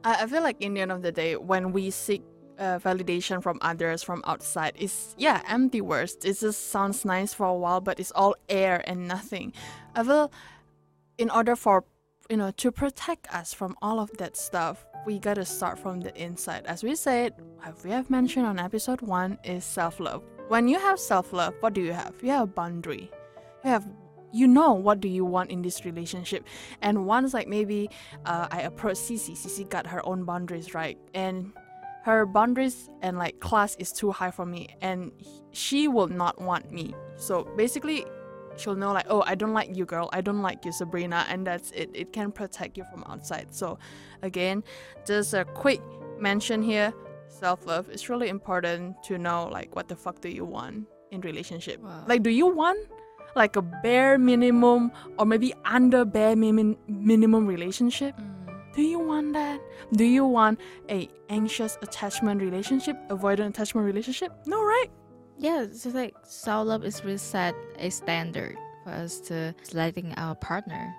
I, 0.04 0.24
I 0.24 0.28
feel 0.28 0.44
like 0.44 0.60
in 0.62 0.74
the 0.74 0.82
end 0.82 0.92
of 0.92 1.02
the 1.02 1.12
day, 1.14 1.36
when 1.38 1.72
we 1.72 1.90
seek 1.92 2.22
uh, 2.60 2.78
validation 2.80 3.42
from 3.42 3.58
others 3.62 4.04
from 4.04 4.22
outside, 4.28 4.74
it's 4.76 5.16
yeah 5.18 5.42
empty 5.48 5.80
words. 5.82 6.18
It 6.26 6.38
just 6.40 6.70
sounds 6.72 7.06
nice 7.06 7.34
for 7.34 7.46
a 7.48 7.54
while, 7.56 7.80
but 7.82 8.00
it's 8.02 8.12
all 8.12 8.36
air 8.50 8.84
and 8.86 9.08
nothing. 9.08 9.54
I 9.96 10.04
feel 10.04 10.30
in 11.18 11.30
order 11.30 11.56
for 11.56 11.86
you 12.30 12.38
know 12.38 12.52
to 12.52 12.72
protect 12.72 13.34
us 13.34 13.54
from 13.54 13.76
all 13.82 14.00
of 14.00 14.12
that 14.18 14.38
stuff, 14.38 14.86
we 15.06 15.20
gotta 15.20 15.46
start 15.46 15.78
from 15.80 16.02
the 16.02 16.16
inside. 16.22 16.66
As 16.66 16.84
we 16.84 16.96
said, 16.96 17.34
as 17.64 17.84
we 17.84 17.92
have 17.92 18.10
mentioned 18.10 18.46
on 18.46 18.60
episode 18.60 19.02
one, 19.02 19.38
is 19.44 19.64
self 19.64 20.00
love. 20.00 20.24
When 20.48 20.68
you 20.68 20.80
have 20.80 21.00
self 21.00 21.34
love, 21.34 21.54
what 21.60 21.74
do 21.74 21.82
you 21.82 21.94
have? 21.94 22.14
You 22.22 22.32
have 22.32 22.56
boundary. 22.56 23.12
You 23.64 23.70
have 23.70 23.88
you 24.32 24.48
know 24.48 24.74
what 24.74 25.00
do 25.00 25.08
you 25.08 25.24
want 25.24 25.52
in 25.52 25.62
this 25.62 25.86
relationship 25.86 26.48
and 26.82 27.06
once 27.06 27.36
like 27.36 27.48
maybe 27.48 27.88
uh, 28.26 28.48
I 28.50 28.62
approached 28.62 29.02
Cici. 29.02 29.34
Cici 29.34 29.70
got 29.70 29.86
her 29.86 30.04
own 30.06 30.24
boundaries 30.26 30.74
right, 30.74 30.98
and 31.14 31.54
her 32.04 32.26
boundaries 32.26 32.90
and 33.02 33.18
like 33.18 33.40
class 33.40 33.76
is 33.78 33.92
too 33.92 34.12
high 34.12 34.32
for 34.32 34.46
me, 34.46 34.68
and 34.82 35.12
she 35.52 35.88
will 35.88 36.10
not 36.10 36.42
want 36.42 36.72
me. 36.72 36.94
So 37.16 37.48
basically, 37.56 38.06
she'll 38.58 38.76
know 38.76 38.94
like, 38.94 39.06
oh, 39.10 39.24
I 39.26 39.36
don't 39.36 39.54
like 39.54 39.76
you, 39.76 39.86
girl. 39.86 40.10
I 40.14 40.22
don't 40.22 40.42
like 40.42 40.66
you, 40.66 40.72
Sabrina, 40.72 41.26
and 41.30 41.46
that's 41.46 41.72
it. 41.72 41.90
It 41.94 42.14
can 42.14 42.32
protect 42.32 42.78
you 42.78 42.86
from 42.92 43.04
outside. 43.08 43.54
So, 43.54 43.80
again, 44.22 44.64
just 45.06 45.34
a 45.34 45.46
quick 45.46 45.82
mention 46.20 46.62
here: 46.62 46.94
self 47.28 47.66
love 47.66 47.90
is 47.90 48.10
really 48.10 48.30
important 48.30 49.02
to 49.04 49.18
know 49.18 49.48
like 49.48 49.76
what 49.76 49.88
the 49.88 49.96
fuck 49.96 50.22
do 50.22 50.30
you 50.30 50.46
want 50.46 50.88
in 51.12 51.22
relationship. 51.22 51.80
Wow. 51.82 52.04
Like, 52.08 52.24
do 52.24 52.30
you 52.30 52.48
want 52.48 52.90
like 53.36 53.56
a 53.56 53.62
bare 53.62 54.18
minimum 54.18 54.92
or 55.18 55.26
maybe 55.26 55.54
under 55.66 56.06
bare 56.06 56.36
minim- 56.36 56.78
minimum 56.88 57.48
relationship? 57.48 58.16
Mm. 58.18 58.34
Do 58.74 58.82
you 58.82 59.00
want 59.00 59.34
that? 59.34 59.62
Do 59.94 60.04
you 60.04 60.26
want 60.26 60.60
a 60.90 61.08
anxious 61.30 61.78
attachment 61.84 62.42
relationship, 62.42 62.98
avoidant 63.10 63.50
attachment 63.50 63.86
relationship? 63.86 64.32
No, 64.48 64.64
right? 64.64 64.88
Yeah, 65.38 65.64
it's 65.64 65.86
like 65.86 66.16
self 66.24 66.68
love 66.68 66.84
is 66.84 67.04
really 67.04 67.18
set 67.18 67.56
a 67.80 67.90
standard 67.90 68.58
for 68.84 68.92
us 68.92 69.20
to 69.22 69.54
selecting 69.64 70.14
our 70.18 70.36
partner 70.36 70.96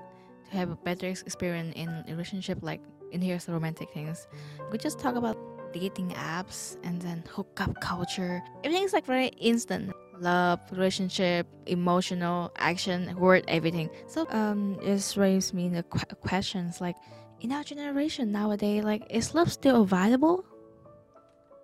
to 0.51 0.57
have 0.57 0.71
a 0.71 0.77
better 0.77 1.07
experience 1.07 1.75
in 1.77 2.05
relationship. 2.09 2.59
Like 2.63 2.81
in 3.13 3.23
here's 3.23 3.49
romantic 3.49 3.91
things. 3.91 4.27
We 4.71 4.79
just 4.79 4.99
talk 4.99 5.15
about 5.15 5.37
dating 5.73 6.11
apps 6.11 6.77
and 6.85 7.01
then 7.01 7.25
hookup 7.29 7.81
culture. 7.81 8.43
Everything's 8.63 8.93
like 8.93 9.07
very 9.07 9.29
instant. 9.39 9.93
Love, 10.21 10.61
relationship, 10.71 11.47
emotional, 11.67 12.53
action, 12.57 13.17
word, 13.19 13.45
everything. 13.49 13.91
So 14.07 14.27
um, 14.31 14.79
it 14.81 15.15
raised 15.17 15.53
me 15.55 15.69
the 15.69 15.83
qu- 15.83 16.15
questions 16.17 16.81
like, 16.81 16.97
in 17.41 17.51
our 17.51 17.65
generation 17.65 18.31
nowadays, 18.31 18.85
like 18.85 19.03
is 19.11 19.35
love 19.35 19.53
still 19.53 19.83
available? 19.83 20.45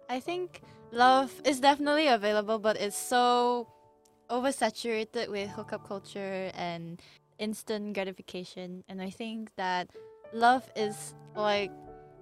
I 0.09 0.19
think 0.19 0.63
love 0.93 1.33
is 1.45 1.61
definitely 1.61 2.09
available, 2.09 2.59
but 2.59 2.77
it's 2.77 2.97
so 2.97 3.69
oversaturated 4.29 5.29
with 5.29 5.49
hookup 5.51 5.87
culture 5.87 6.51
and 6.55 7.01
instant 7.39 7.95
gratification. 7.95 8.85
And 8.89 9.03
I 9.03 9.11
think 9.11 9.51
that 9.57 9.91
love 10.33 10.71
is 10.77 11.15
like 11.35 11.71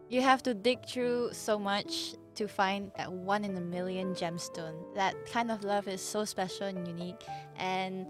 you 0.08 0.22
have 0.22 0.42
to 0.44 0.54
dig 0.54 0.86
through 0.86 1.30
so 1.32 1.58
much 1.58 2.14
to 2.34 2.48
find 2.48 2.90
that 2.96 3.12
one 3.12 3.44
in 3.44 3.56
a 3.56 3.60
million 3.60 4.14
gemstone. 4.14 4.94
That 4.94 5.14
kind 5.26 5.50
of 5.50 5.64
love 5.64 5.88
is 5.88 6.00
so 6.00 6.24
special 6.24 6.66
and 6.66 6.86
unique. 6.86 7.20
And 7.56 8.06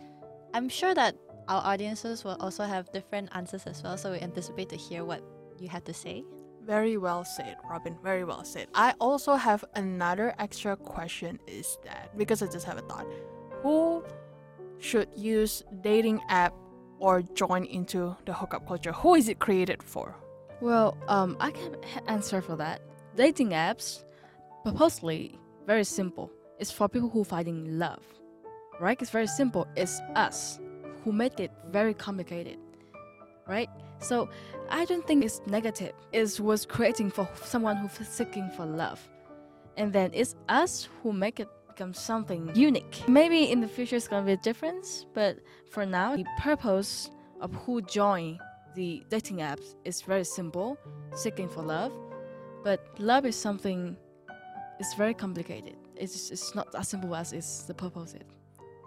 I'm 0.55 0.69
sure 0.69 0.95
that 0.95 1.17
our 1.49 1.63
audiences 1.65 2.25
will 2.25 2.37
also 2.41 2.65
have 2.65 2.93
different 2.93 3.31
answers 3.35 3.67
as 3.67 3.83
well. 3.83 3.97
So 3.97 4.13
we 4.13 4.21
anticipate 4.21 4.69
to 4.69 4.77
hear 4.77 5.05
what 5.05 5.23
you 5.59 5.69
have 5.69 5.85
to 5.85 5.95
say. 5.95 6.25
Very 6.69 6.99
well 6.99 7.25
said, 7.25 7.57
Robin. 7.65 7.97
Very 8.05 8.25
well 8.25 8.45
said. 8.45 8.69
I 8.75 8.93
also 9.01 9.37
have 9.37 9.65
another 9.75 10.35
extra 10.39 10.77
question 10.77 11.39
is 11.47 11.79
that 11.83 12.17
because 12.19 12.43
I 12.43 12.47
just 12.47 12.67
have 12.67 12.77
a 12.77 12.83
thought. 12.83 13.07
Who 13.63 14.05
should 14.79 15.09
use 15.17 15.63
dating 15.81 16.21
app 16.29 16.53
or 16.99 17.23
join 17.23 17.65
into 17.65 18.15
the 18.27 18.35
hookup 18.35 18.69
culture? 18.69 18.93
Who 18.93 19.15
is 19.15 19.31
it 19.31 19.39
created 19.39 19.83
for? 19.83 20.15
Well, 20.61 20.95
um, 21.09 21.39
I 21.41 21.53
can 21.53 21.75
answer 22.07 22.43
for 22.43 22.55
that. 22.57 22.83
Dating 23.17 23.51
apps, 23.51 24.05
purposely, 24.63 25.39
very 25.67 25.85
simple. 25.85 26.31
It's 26.59 26.71
for 26.71 26.87
people 26.87 27.09
who 27.09 27.25
finding 27.25 27.79
love, 27.79 28.03
right? 28.79 29.01
It's 29.01 29.11
very 29.11 29.27
simple. 29.27 29.67
It's 29.75 30.01
us 30.15 30.61
who 31.03 31.13
make 31.13 31.41
it 31.41 31.51
very 31.71 31.95
complicated, 31.95 32.59
right? 33.47 33.71
So 34.01 34.29
I 34.71 34.85
don't 34.85 35.07
think 35.07 35.25
it's 35.25 35.41
negative. 35.47 35.93
It 36.13 36.41
was 36.41 36.67
creating 36.67 37.11
for 37.11 37.29
someone 37.43 37.77
who's 37.77 38.09
seeking 38.09 38.51
for 38.57 38.67
love, 38.67 39.01
and 39.77 39.93
then 39.93 40.11
it's 40.13 40.35
us 40.49 40.89
who 41.03 41.13
make 41.13 41.41
it 41.41 41.49
become 41.69 41.95
something 41.95 42.51
unique. 42.55 43.03
Maybe 43.09 43.51
in 43.51 43.61
the 43.61 43.69
future 43.69 43.97
it's 43.97 44.09
gonna 44.09 44.27
be 44.27 44.33
a 44.33 44.37
difference, 44.37 45.07
but 45.15 45.39
for 45.71 45.87
now, 45.87 46.17
the 46.17 46.27
purpose 46.39 47.11
of 47.41 47.55
who 47.55 47.83
join 47.83 48.39
the 48.75 49.03
dating 49.09 49.39
apps 49.39 49.75
is 49.85 50.03
very 50.03 50.25
simple, 50.25 50.77
seeking 51.15 51.49
for 51.49 51.63
love. 51.63 51.93
But 52.65 52.81
love 52.99 53.25
is 53.27 53.37
something 53.37 53.97
it's 54.79 54.95
very 54.95 55.15
complicated. 55.15 55.77
It's 55.97 56.31
it's 56.31 56.55
not 56.55 56.75
as 56.75 56.89
simple 56.89 57.15
as 57.15 57.33
it's 57.33 57.63
the 57.63 57.75
purpose 57.75 58.15
is. 58.15 58.38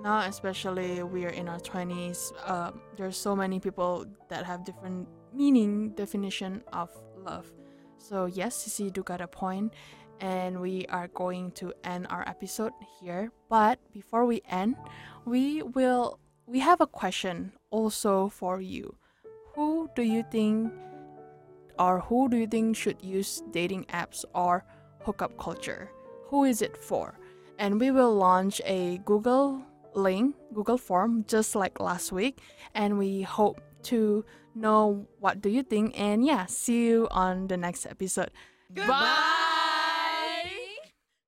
Now, 0.04 0.22
especially 0.22 1.04
we 1.04 1.26
are 1.26 1.30
in 1.30 1.48
our 1.48 1.60
20s, 1.60 2.34
uh, 2.46 2.72
there's 2.98 3.18
so 3.18 3.36
many 3.36 3.60
people 3.60 4.06
that 4.30 4.46
have 4.46 4.66
different 4.66 5.08
meaning 5.32 5.92
definition 5.92 6.64
of 6.74 6.90
love. 7.18 7.52
So 8.00 8.26
yes, 8.26 8.58
Sisi 8.58 8.92
do 8.92 9.04
got 9.04 9.22
a 9.22 9.28
point, 9.28 9.74
and 10.20 10.60
we 10.60 10.88
are 10.90 11.08
going 11.10 11.52
to 11.62 11.72
end 11.84 12.08
our 12.10 12.28
episode 12.28 12.74
here. 13.00 13.32
But 13.48 13.78
before 13.94 14.26
we 14.26 14.42
end, 14.50 14.76
we 15.26 15.62
will 15.62 16.20
we 16.48 16.60
have 16.60 16.82
a 16.82 16.88
question 16.88 17.54
also 17.70 18.28
for 18.28 18.60
you. 18.60 18.96
Who 19.54 19.88
do 19.96 20.02
you 20.02 20.26
think, 20.32 20.74
or 21.78 22.00
who 22.00 22.28
do 22.28 22.38
you 22.38 22.48
think 22.48 22.76
should 22.76 22.98
use 23.04 23.44
dating 23.52 23.86
apps 23.94 24.26
or 24.34 24.66
hookup 25.06 25.38
culture? 25.38 25.92
Who 26.34 26.46
is 26.46 26.64
it 26.64 26.76
for? 26.76 27.20
And 27.60 27.80
we 27.80 27.92
will 27.92 28.16
launch 28.16 28.62
a 28.66 28.98
Google 29.06 29.62
link, 29.94 30.36
Google 30.54 30.78
form, 30.78 31.26
just 31.28 31.56
like 31.56 31.80
last 31.80 32.12
week. 32.12 32.40
And 32.74 32.98
we 32.98 33.22
hope 33.22 33.62
to 33.84 34.26
know 34.56 35.08
what 35.20 35.42
do 35.42 35.50
you 35.50 35.64
think. 35.64 36.00
And 36.00 36.26
yeah, 36.26 36.46
see 36.46 36.88
you 36.88 37.08
on 37.12 37.48
the 37.48 37.58
next 37.58 37.86
episode. 37.86 38.32
Bye. 38.70 39.28